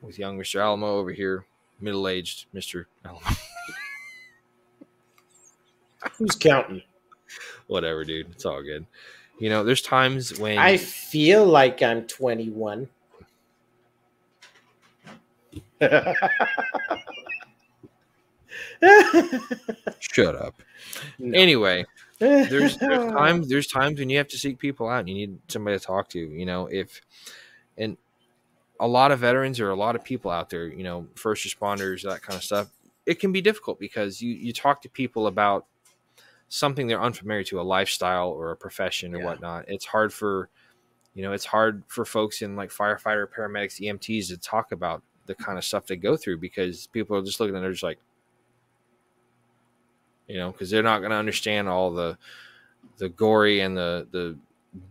[0.01, 0.59] with young Mr.
[0.59, 1.45] Alamo over here,
[1.79, 2.85] middle aged Mr.
[3.05, 3.21] Alamo.
[6.17, 6.81] Who's counting?
[7.67, 8.31] Whatever, dude.
[8.31, 8.87] It's all good.
[9.39, 12.89] You know, there's times when I feel like I'm 21.
[19.99, 20.61] shut up.
[21.19, 21.37] No.
[21.39, 21.85] Anyway,
[22.19, 25.39] there's, there's times there's times when you have to seek people out and you need
[25.47, 27.01] somebody to talk to you know if
[27.77, 27.97] and
[28.79, 32.03] a lot of veterans or a lot of people out there you know first responders
[32.03, 32.69] that kind of stuff
[33.05, 35.65] it can be difficult because you you talk to people about
[36.49, 39.25] something they're unfamiliar to a lifestyle or a profession or Yeah.
[39.25, 40.49] whatnot it's hard for
[41.13, 45.35] you know it's hard for folks in like firefighter paramedics emts to talk about the
[45.35, 47.99] kind of stuff they go through because people are just looking and they're just like
[50.31, 52.17] you know, because they're not going to understand all the
[52.97, 54.37] the gory and the the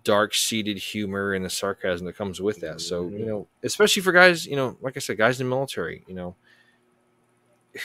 [0.04, 2.80] dark seated humor and the sarcasm that comes with that.
[2.80, 3.28] So you Mhm.
[3.28, 6.36] know, especially for guys, you know, like I said, guys in the military, you know,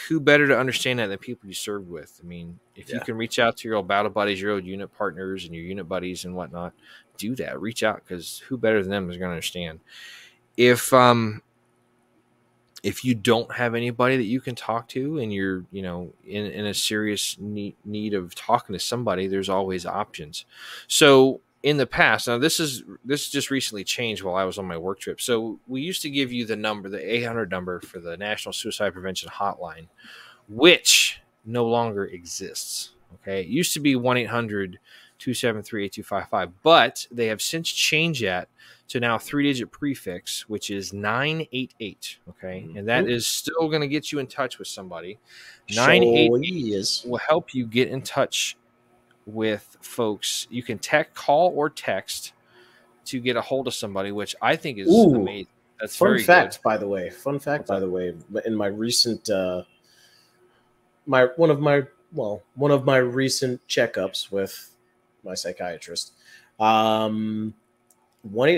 [0.08, 2.20] who better to understand that than people you served with?
[2.24, 4.92] I mean, if you can reach out to your old battle buddies, your old unit
[4.92, 6.74] partners, and your unit buddies and whatnot,
[7.18, 7.62] do that.
[7.62, 9.80] Reach out because who better than them is going to understand.
[10.58, 11.42] If um
[12.86, 16.46] if you don't have anybody that you can talk to and you're you know in,
[16.46, 20.46] in a serious need, need of talking to somebody there's always options.
[20.88, 24.66] So in the past now this is this just recently changed while i was on
[24.66, 25.20] my work trip.
[25.20, 28.94] So we used to give you the number the 800 number for the national suicide
[28.94, 29.88] prevention hotline
[30.48, 33.42] which no longer exists okay?
[33.42, 33.96] It used to be
[35.20, 38.50] 1-800-273-8255 but they have since changed that
[38.88, 42.20] to now three digit prefix, which is 988.
[42.30, 42.68] Okay.
[42.76, 45.18] And that is still going to get you in touch with somebody.
[45.70, 47.04] 988 is.
[47.06, 48.58] will help you get in touch
[49.26, 50.48] with folks.
[50.52, 52.34] You can tech, call, or text
[53.06, 55.16] to get a hold of somebody, which I think is Ooh.
[55.16, 55.48] amazing.
[55.80, 57.10] That's Fun very fact, by the way.
[57.10, 58.14] Fun fact, What's by the way.
[58.46, 59.64] In my recent, uh,
[61.06, 64.75] my one of my well, one of my recent checkups with
[65.26, 66.14] my psychiatrist,
[66.60, 67.54] um,
[68.22, 68.50] one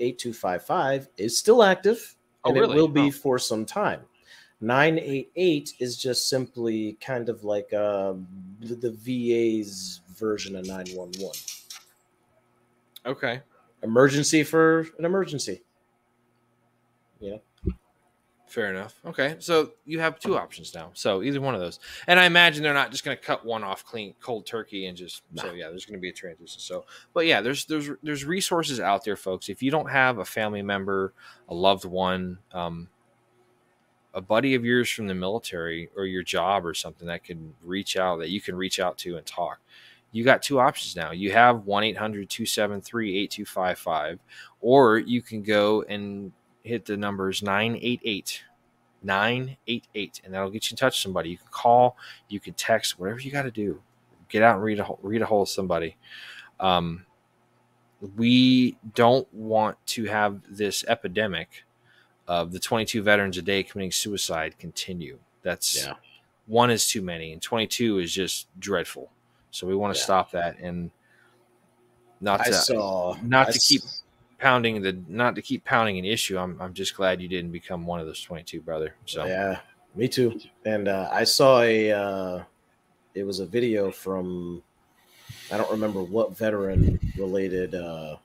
[0.00, 2.76] 8255 is still active, Oh, and really?
[2.76, 3.10] it will be Oh.
[3.10, 4.02] for some time.
[4.60, 8.14] 988 is just simply kind of like uh,
[8.60, 11.32] the, the VA's version of 911.
[13.06, 13.40] Okay.
[13.82, 15.62] Emergency for an emergency.
[18.54, 18.94] Fair enough.
[19.04, 20.92] Okay, so you have two options now.
[20.94, 23.64] So either one of those, and I imagine they're not just going to cut one
[23.64, 26.60] off clean, cold turkey, and just so yeah, there's going to be a transition.
[26.60, 26.84] So,
[27.14, 29.48] but yeah, there's there's there's resources out there, folks.
[29.48, 31.14] If you don't have a family member,
[31.48, 32.86] a loved one, um,
[34.14, 37.96] a buddy of yours from the military or your job or something that can reach
[37.96, 39.58] out that you can reach out to and talk.
[40.12, 41.10] You got two options now.
[41.10, 44.20] You have 1 800 273 8255,
[44.60, 46.30] or you can go and
[46.64, 48.42] hit the numbers 988
[49.02, 51.30] 988 and that'll get you in touch with somebody.
[51.30, 51.96] You can call
[52.28, 53.80] you can text whatever you got to do.
[54.28, 55.96] Get out and read a read a hold of somebody.
[56.58, 57.04] Um,
[58.16, 61.64] we don't want to have this epidemic
[62.26, 65.18] of the 22 veterans a day committing suicide continue.
[65.42, 65.94] That's Yeah.
[66.46, 69.10] one is too many and 22 is just dreadful.
[69.50, 70.04] So we want to Yeah.
[70.04, 70.90] stop that and
[72.20, 74.02] not I to saw not I to keep s-
[74.44, 76.36] pounding the not to keep pounding an issue.
[76.36, 78.94] I'm I'm just glad you didn't become one of those 22, brother.
[79.06, 79.60] So Yeah,
[79.94, 80.38] me too.
[80.66, 82.42] And uh, I saw a uh,
[83.14, 84.62] it was a video from
[85.50, 88.16] I don't remember what veteran related uh,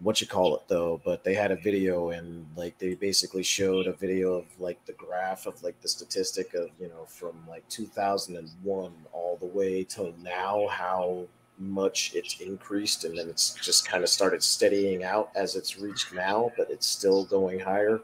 [0.00, 3.86] what you call it though, but they had a video and like they basically showed
[3.86, 7.66] a video of like the graph of like the statistic of you know from like
[7.70, 11.26] 2001 all the way till now how
[11.58, 16.12] much it's increased and then it's just kind of started steadying out as it's reached
[16.14, 18.00] now but it's still going higher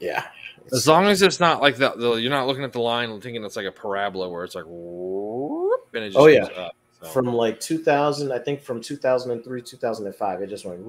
[0.00, 0.24] yeah
[0.72, 3.22] as long as it's not like the, the you're not looking at the line and
[3.22, 6.44] thinking it's like a parabola where it's like whoop, and it just Oh, yeah.
[6.56, 6.72] up.
[7.02, 10.80] So, from like 2000 i think from 2003 2005 it just went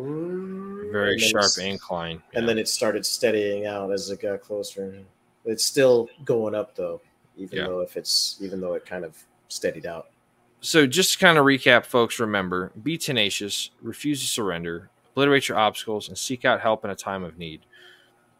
[0.91, 2.23] very sharp incline.
[2.33, 5.03] and then it started steadying out as it got closer
[5.45, 7.01] it's still going up though
[7.35, 7.67] even Yeah.
[7.67, 10.07] though if it's even though it kind of steadied out
[10.67, 15.57] so just to kind of recap, folks, remember be tenacious, refuse to surrender, obliterate your
[15.57, 17.61] obstacles, and seek out help in a time of need.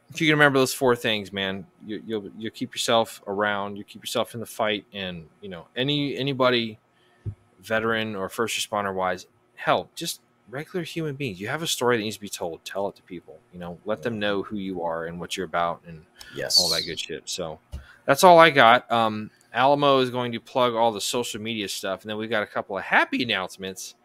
[0.09, 3.85] If you can remember those four things, man, you, you'll you'll keep yourself around, you
[3.85, 6.77] keep yourself in the fight, and you know any anybody,
[7.61, 11.39] veteran or first responder wise, hell, just regular human beings.
[11.39, 12.65] You have a story that needs to be told.
[12.65, 13.39] Tell it to people.
[13.53, 16.03] You know, let them know who you are and what you're about, and
[16.35, 17.29] yes all that good shit.
[17.29, 17.59] So
[18.03, 18.91] that's all I got.
[18.91, 22.43] Um, Alamo is going to plug all the social media stuff, and then we've got
[22.43, 23.95] a couple of happy announcements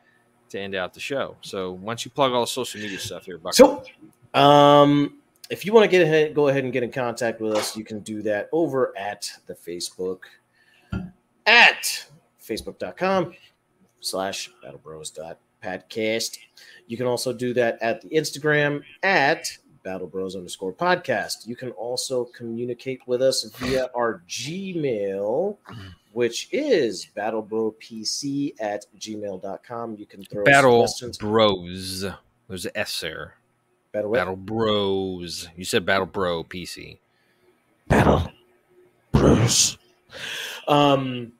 [0.48, 1.36] to end out the show.
[1.42, 3.52] So once you plug all the social media stuff here, Buck.
[3.52, 3.84] So,
[4.32, 5.18] um,
[5.50, 7.76] if you want to get ahead, go ahead and get in contact with us.
[7.76, 10.20] You can do that over at the Facebook
[11.44, 12.06] at
[12.42, 13.34] facebook.com
[14.00, 16.38] slash battlebros.podcast.
[16.86, 21.46] You can also do that at the Instagram at battlebros underscore podcast.
[21.46, 25.56] You can also communicate with us via our Gmail,
[26.12, 29.96] which is battleBroPC at gmail.com.
[29.96, 31.18] You can throw Battle questions.
[31.18, 32.04] Bros.
[32.48, 33.34] There's an S there.
[33.92, 34.12] Battle.
[34.12, 35.48] Battle Bros.
[35.56, 36.98] You said Battle Bro PC.
[37.88, 38.30] Battle
[39.12, 39.78] Bros.
[40.68, 41.32] Um,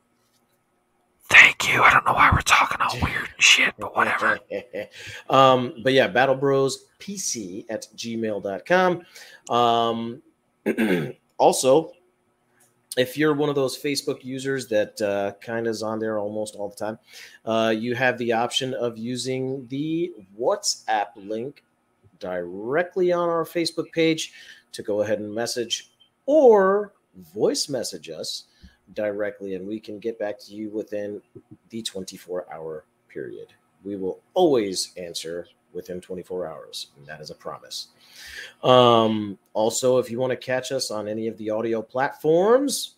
[1.33, 1.83] Thank you.
[1.83, 4.39] I don't know why we're talking all weird shit, but whatever.
[5.31, 9.03] um, but yeah, Battle Bros PC at gmail.com.
[9.49, 10.23] Um,
[11.39, 11.93] also,
[12.99, 16.55] if you're one of those Facebook users that uh, kind of is on there almost
[16.55, 16.99] all the time,
[17.47, 21.65] uh, you have the option of using the WhatsApp link
[22.19, 24.35] directly on our Facebook page
[24.73, 25.93] to go ahead and message
[26.27, 26.93] or
[27.35, 28.45] voice message us
[28.95, 31.21] directly, and we can get back to you within
[31.71, 33.49] the 24 hour period.
[33.85, 37.89] We will always answer within 24 hours, that is a promise.
[38.63, 42.97] Um, also, if you want to catch us on any of the audio platforms,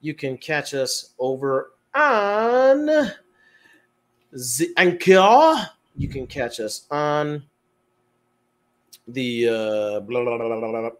[0.00, 5.70] you can catch us over on the Anchor.
[5.96, 7.42] You can catch us on
[9.08, 10.90] the uh, blah, blah, blah.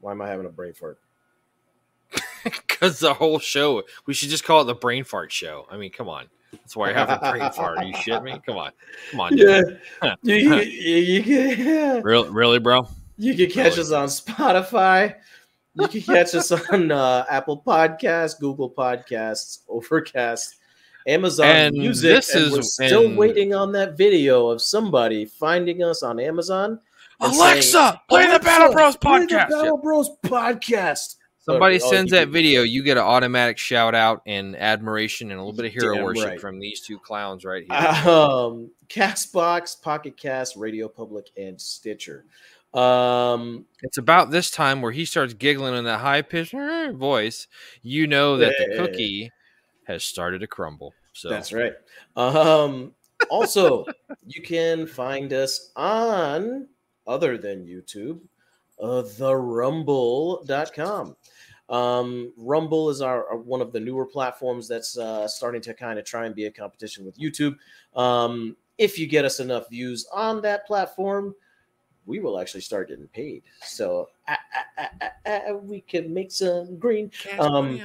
[0.00, 0.98] Why am I having a brain fart?
[2.44, 5.66] Because the whole show, we should just call it the brain fart show.
[5.70, 6.26] I mean, come on.
[6.52, 7.78] That's why I have a brain fart.
[7.78, 8.38] Are you shit me?
[8.46, 8.70] Come on.
[9.10, 9.34] Come on.
[9.36, 9.80] dude.
[10.02, 12.86] Yeah, you, you, you, can, Really, really, bro?
[13.18, 13.80] you can catch Really?
[13.80, 15.16] us on Spotify.
[15.74, 20.56] You can catch us on uh, Apple Podcasts, Google Podcasts, Overcast,
[21.06, 22.08] Amazon And Music.
[22.16, 26.20] this and is- we're still and- waiting on that video of somebody finding us on
[26.20, 26.78] Amazon.
[27.20, 29.48] Alexa, saying, play the "Alexa, Battle Bros play the podcast.
[29.50, 31.16] Battle Bros podcast.
[31.44, 35.42] Somebody Oh, sends that video, you get an automatic shout out and admiration and a
[35.42, 36.40] little bit of hero worship right.
[36.40, 37.76] from these two clowns right here.
[38.10, 42.24] um castbox pocket cast radio public and stitcher
[42.74, 46.54] um it's about this time where he starts giggling in that high pitched
[46.94, 47.46] voice.
[47.82, 48.76] You know that the Yeah.
[48.86, 49.30] cookie
[49.84, 50.94] has started to crumble.
[51.12, 51.74] So that's right
[52.16, 52.92] um
[53.30, 53.84] also
[54.26, 56.68] you can find us on
[57.06, 58.20] other than youtube
[58.82, 61.14] uh the rumble.com
[61.70, 65.98] um rumble is our, our- one of the newer platforms that's uh starting to kind
[65.98, 67.56] of try and be a competition with youtube
[67.96, 71.34] um if you get us enough views on that platform
[72.06, 74.36] we will actually start getting paid so uh,
[74.78, 77.10] uh, uh, uh, uh, we can make some green
[77.40, 77.78] Um,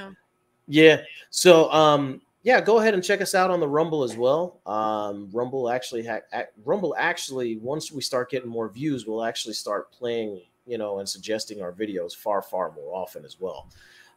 [0.68, 1.00] yeah.
[1.30, 4.60] So um yeah, go ahead and check us out on the Rumble as well.
[4.66, 6.20] Um Rumble actually ha-
[6.66, 11.08] Rumble actually once we start getting more views, we'll actually start playing, you know, and
[11.08, 13.70] suggesting our videos far far more often as well.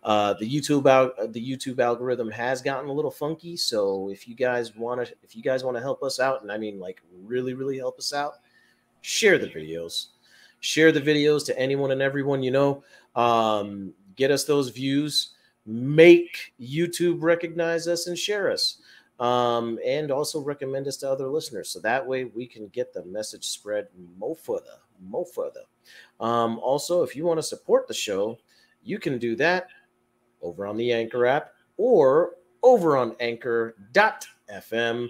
[0.04, 4.36] Uh, the YouTube out the YouTube algorithm has gotten a little funky, so if you
[4.36, 7.02] guys want to if you guys want to help us out and I mean like
[7.24, 8.34] really really help us out,
[9.02, 10.08] share the videos.
[10.60, 12.84] Share the videos to anyone and everyone you know.
[13.16, 15.34] Um, get us those views
[15.66, 18.80] make YouTube recognize us and share us.
[19.20, 21.70] Um, and also recommend us to other listeners.
[21.70, 23.88] So that way we can get the message spread
[24.18, 25.62] more further, more further.
[26.20, 28.38] Um, also, if you want to support the show,
[28.84, 29.68] you can do that
[30.42, 35.10] over on the Anchor app or over on anchor.fm,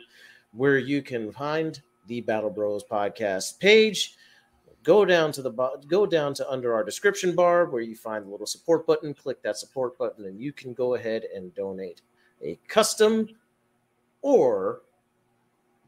[0.51, 4.15] where you can find the Battle Bros podcast page.
[4.83, 5.51] Go down to the
[5.87, 9.13] go down to under our description bar where you find the little support button.
[9.13, 12.01] Click that support button and you can go ahead and donate
[12.41, 13.29] a custom
[14.21, 14.81] or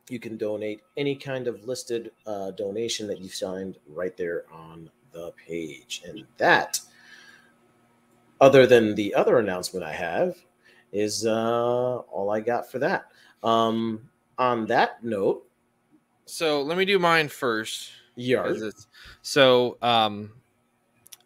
[0.09, 4.89] you can donate any kind of listed uh, donation that you've signed right there on
[5.11, 6.03] the page.
[6.05, 6.79] And that
[8.41, 10.35] other than the other announcement i have
[10.91, 13.05] is uh, all i got for that.
[13.43, 15.47] Um, on that note
[16.25, 17.91] So let me do mine first.
[18.63, 18.87] it's-
[19.21, 20.31] So, um,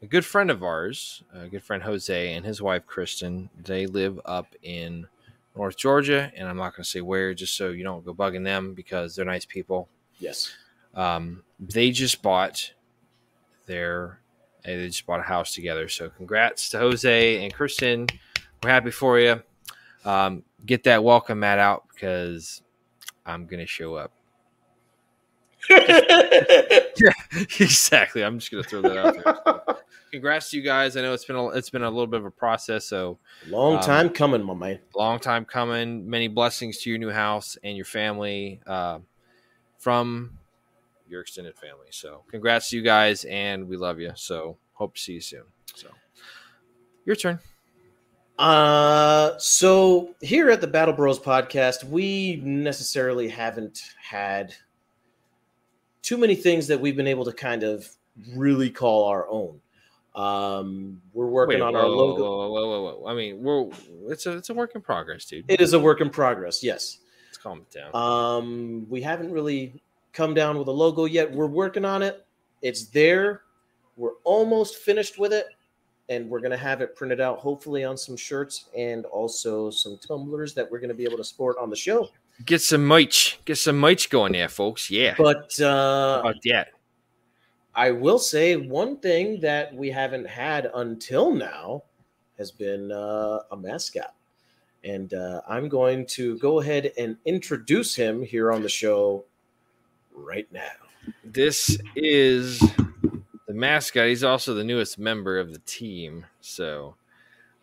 [0.02, 4.20] a good friend of ours, a good friend Jose, and his wife Kristen, they live
[4.26, 5.08] up in
[5.60, 8.46] North Georgia, and I'm not going to say where, just so you don't go bugging
[8.46, 9.90] them because they're nice people.
[10.18, 10.52] yes
[10.96, 12.74] Um, they just bought
[13.66, 14.22] their,
[14.64, 15.90] they just bought a house together.
[15.90, 18.08] So, congrats to Jose and Kristen.
[18.64, 19.44] We're happy for you.
[20.06, 22.62] Um, get that welcome mat out because
[23.26, 24.14] I'm going to show up.
[27.60, 28.24] exactly.
[28.24, 29.24] I'm just gonna throw that out there.
[29.46, 29.78] So,
[30.12, 30.98] congrats to you guys.
[30.98, 33.76] I know it's been a, it's been a little bit of a process, so long
[33.76, 36.10] Um, time coming my man long time coming.
[36.10, 38.62] Many blessings to your new house and your family.
[38.66, 39.00] Uh,
[39.78, 40.38] from
[41.08, 41.88] your extended family.
[41.90, 44.12] So congrats to you guys, and we love you.
[44.16, 45.44] So hope to see you soon.
[45.74, 45.88] So
[47.06, 47.40] your turn.
[48.38, 54.54] Uh, so here at the Battle Bros podcast, we necessarily haven't had
[56.10, 57.88] too many things that we've been able to kind of
[58.36, 59.62] really call our own.
[60.16, 62.24] Um, we're working Wait, on whoa, our whoa, logo.
[62.24, 63.08] Whoa, whoa, whoa, whoa.
[63.08, 63.70] I mean, we're
[64.12, 65.46] it's a it's a work in progress, dude.
[65.48, 66.64] It is a work in progress.
[66.64, 66.98] Yes.
[67.28, 67.96] Let's calm it down.
[67.96, 71.32] Um, we haven't really come down with a logo yet.
[71.32, 72.26] We're working on it.
[72.64, 73.44] It's there.
[73.96, 75.46] We're almost finished with it,
[76.10, 80.56] and we're gonna have it printed out, hopefully on some shirts and also some tumblers
[80.56, 82.10] that we're gonna be able to sport on the show.
[82.46, 83.40] Get some merch.
[83.46, 84.90] Get some merch going there, folks.
[84.90, 85.16] Yeah.
[85.18, 86.70] But uh, about that?
[87.76, 91.84] I will say one thing that we haven't had until now
[92.38, 94.14] has been uh, a mascot.
[94.84, 99.26] And uh, I'm going to go ahead and introduce him here on the show
[100.14, 100.72] right now.
[101.24, 104.08] This is the mascot.
[104.08, 106.26] He's also the newest member of the team.
[106.40, 106.96] So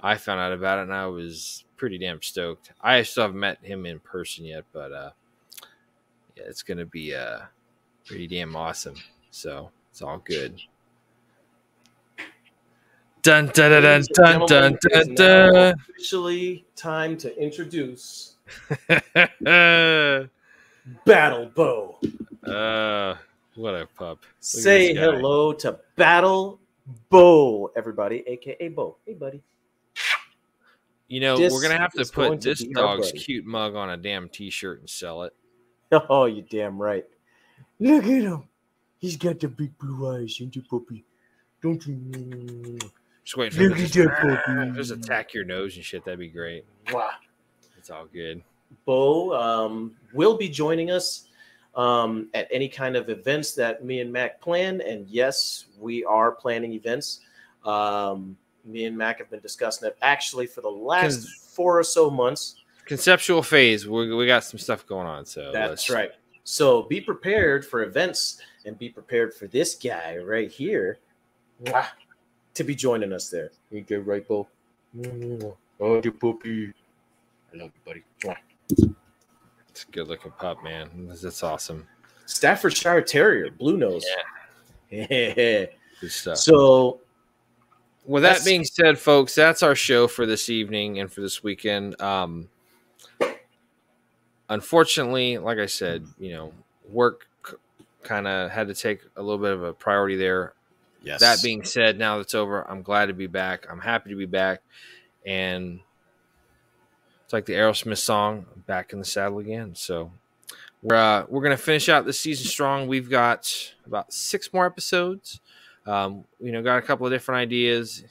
[0.00, 2.72] I found out about it and I was pretty damn stoked.
[2.80, 5.10] I still haven't met him in person yet, but uh
[6.36, 7.40] yeah, it's gonna be uh
[8.04, 8.96] pretty damn awesome.
[9.30, 10.60] So it's all good.
[13.22, 15.74] Dun dun dun Ladies and dun dun dun it is now dun.
[15.90, 18.36] Officially time to introduce.
[21.04, 21.98] Battle Bow.
[22.46, 23.16] uh,
[23.56, 24.20] what a pup!
[24.38, 26.60] Say hello to Battle
[27.10, 28.96] Bow, everybody, aka Bow.
[29.04, 29.42] Hey, buddy.
[31.08, 33.18] You know, This we're gonna have to put this dog's buddy.
[33.18, 35.32] cute mug on a damn t-shirt and sell it.
[36.08, 37.04] Oh, you damn right.
[37.78, 38.44] Look at him.
[38.98, 41.04] He's got the big blue eyes, ain't you, puppy?
[41.62, 42.78] Don't you?
[43.24, 44.70] Just waiting for Look to at just, that puppy.
[44.76, 46.04] just attack your nose and shit.
[46.04, 46.64] That'd be great.
[46.90, 47.10] Wow.
[47.78, 48.42] It's all good.
[48.84, 51.28] Bo um, will be joining us
[51.76, 54.80] um, at any kind of events that me and Mac plan.
[54.80, 57.20] And yes, we are planning events.
[57.64, 58.36] Um,
[58.66, 62.10] me and Mac have been discussing it actually for the last Cause- four or so
[62.10, 62.56] months.
[62.84, 63.86] Conceptual phase.
[63.86, 65.24] We we got some stuff going on.
[65.24, 66.10] So That's let's- right.
[66.44, 70.98] So be prepared for events and be prepared for this guy right here
[71.64, 71.86] Mwah.
[72.55, 73.51] to be joining us there.
[73.72, 74.47] You get right, Bo.
[75.80, 76.72] Oh, you puppy.
[77.52, 78.02] I love you, buddy.
[78.22, 78.36] Mwah.
[79.70, 80.88] It's a good looking pup, man.
[81.09, 81.86] That's, that's awesome.
[82.26, 84.05] Staffordshire Terrier, blue nose.
[84.90, 85.06] Yeah.
[86.01, 86.38] Good stuff.
[86.38, 87.01] so
[88.06, 91.42] With that That's- being said, folks, that's our show for this evening and for this
[91.42, 92.00] weekend.
[92.00, 92.48] Um,
[94.48, 96.52] unfortunately, like I said, you know,
[96.88, 97.26] work
[98.02, 100.54] kind of had to take a little bit of a priority there.
[101.02, 101.20] yes.
[101.20, 103.66] That being said, now that's over, I'm glad to be back.
[103.70, 104.60] I'm happy to be back,
[105.24, 105.80] and
[107.24, 110.12] it's like the Aerosmith song, I'm "Back in the Saddle Again." So
[110.82, 112.86] we're uh, we're gonna finish out the season strong.
[112.86, 115.40] We've got about six more episodes.
[115.86, 118.04] Um, you know, got a couple of different ideas.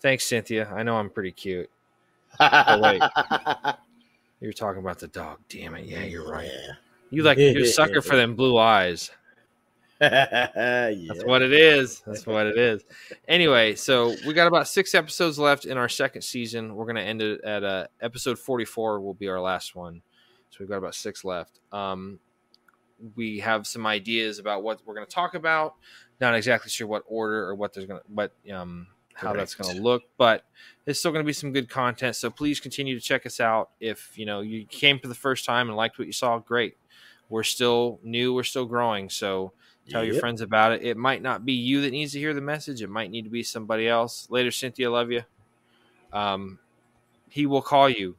[0.00, 0.68] Thanks, Cynthia.
[0.74, 1.70] I know I'm pretty cute.
[2.40, 3.02] Wait.
[4.40, 5.38] You're talking about the dog.
[5.48, 5.84] Damn it.
[5.84, 6.50] Yeah, you're right.
[7.10, 9.10] You like you're a sucker for them blue eyes.
[10.00, 10.94] yeah.
[11.08, 12.00] That's what it is.
[12.06, 12.82] That's what it is.
[13.28, 16.74] Anyway, so we got about six episodes left in our second season.
[16.74, 19.00] We're gonna end it at uh, episode forty-four.
[19.00, 20.00] Will be our last one.
[20.48, 21.60] So we've got about six left.
[21.70, 22.18] Um,
[23.14, 25.74] we have some ideas about what we're gonna talk about.
[26.20, 30.02] Not exactly sure what order or what there's gonna what um how that's gonna look,
[30.18, 30.44] but
[30.84, 32.16] there's still gonna be some good content.
[32.16, 33.70] So please continue to check us out.
[33.80, 36.76] If you know you came for the first time and liked what you saw, great.
[37.28, 38.34] We're still new.
[38.34, 39.08] We're still growing.
[39.08, 39.52] So
[39.88, 40.82] tell your friends about it.
[40.82, 42.82] It might not be you that needs to hear the message.
[42.82, 44.26] It might need to be somebody else.
[44.30, 45.22] Later, Cynthia, love you.
[46.12, 46.58] Um,
[47.28, 48.16] he will call you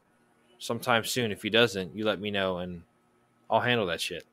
[0.60, 1.32] sometime soon.
[1.32, 2.84] If he doesn't, you let me know and
[3.50, 4.26] I'll handle that shit.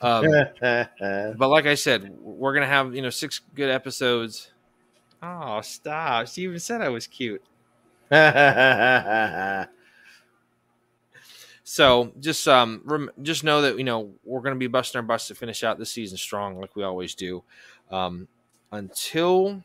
[0.00, 0.26] Um,
[0.60, 4.50] but like I said, we're gonna have you know six good episodes.
[5.22, 6.28] Oh, stop!
[6.28, 7.42] She even said I was cute.
[11.70, 15.04] So just um rem- just know that you know we're going to be busting our
[15.04, 17.44] butts to finish out this season strong, like we always do.
[17.92, 18.26] Um,
[18.72, 19.62] until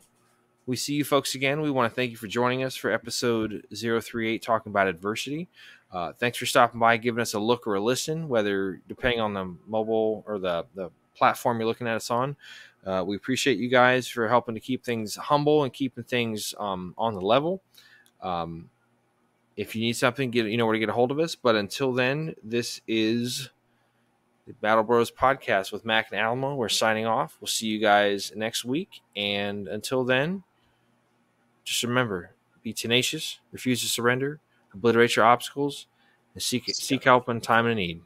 [0.66, 3.66] we see you folks again, we want to thank you for joining us for episode
[3.74, 5.48] 038 talking about adversity.
[5.92, 9.34] Uh, thanks for stopping by, giving us a look or a listen, whether depending on
[9.34, 12.36] the mobile or the the platform you're looking at us on.
[12.84, 16.94] Uh, we appreciate you guys for helping to keep things humble and keeping things um,
[16.96, 17.60] on the level.
[18.22, 18.70] Um,
[19.56, 21.34] if you need something, get you know where to get a hold of us.
[21.34, 23.50] But until then, this is
[24.46, 26.54] the Battle Bros podcast with Mac and Alamo.
[26.54, 27.36] We're signing off.
[27.40, 29.00] We'll see you guys next week.
[29.16, 30.44] And until then,
[31.64, 32.32] just remember:
[32.62, 34.40] be tenacious, refuse to surrender,
[34.76, 35.86] obliterate your obstacles,
[36.34, 38.02] and seek seek help in time of need.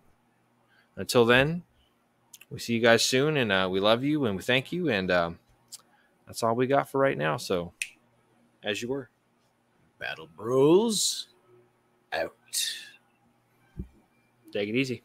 [0.96, 1.62] Until then,
[2.50, 4.88] we see you guys soon, and uh, we love you and we thank you.
[4.88, 5.38] And um,
[6.26, 7.36] that's all we got for right now.
[7.36, 7.72] So,
[8.62, 9.08] as you were,
[9.98, 11.28] Battle Bros
[12.12, 12.34] out.
[14.52, 15.02] take it easy.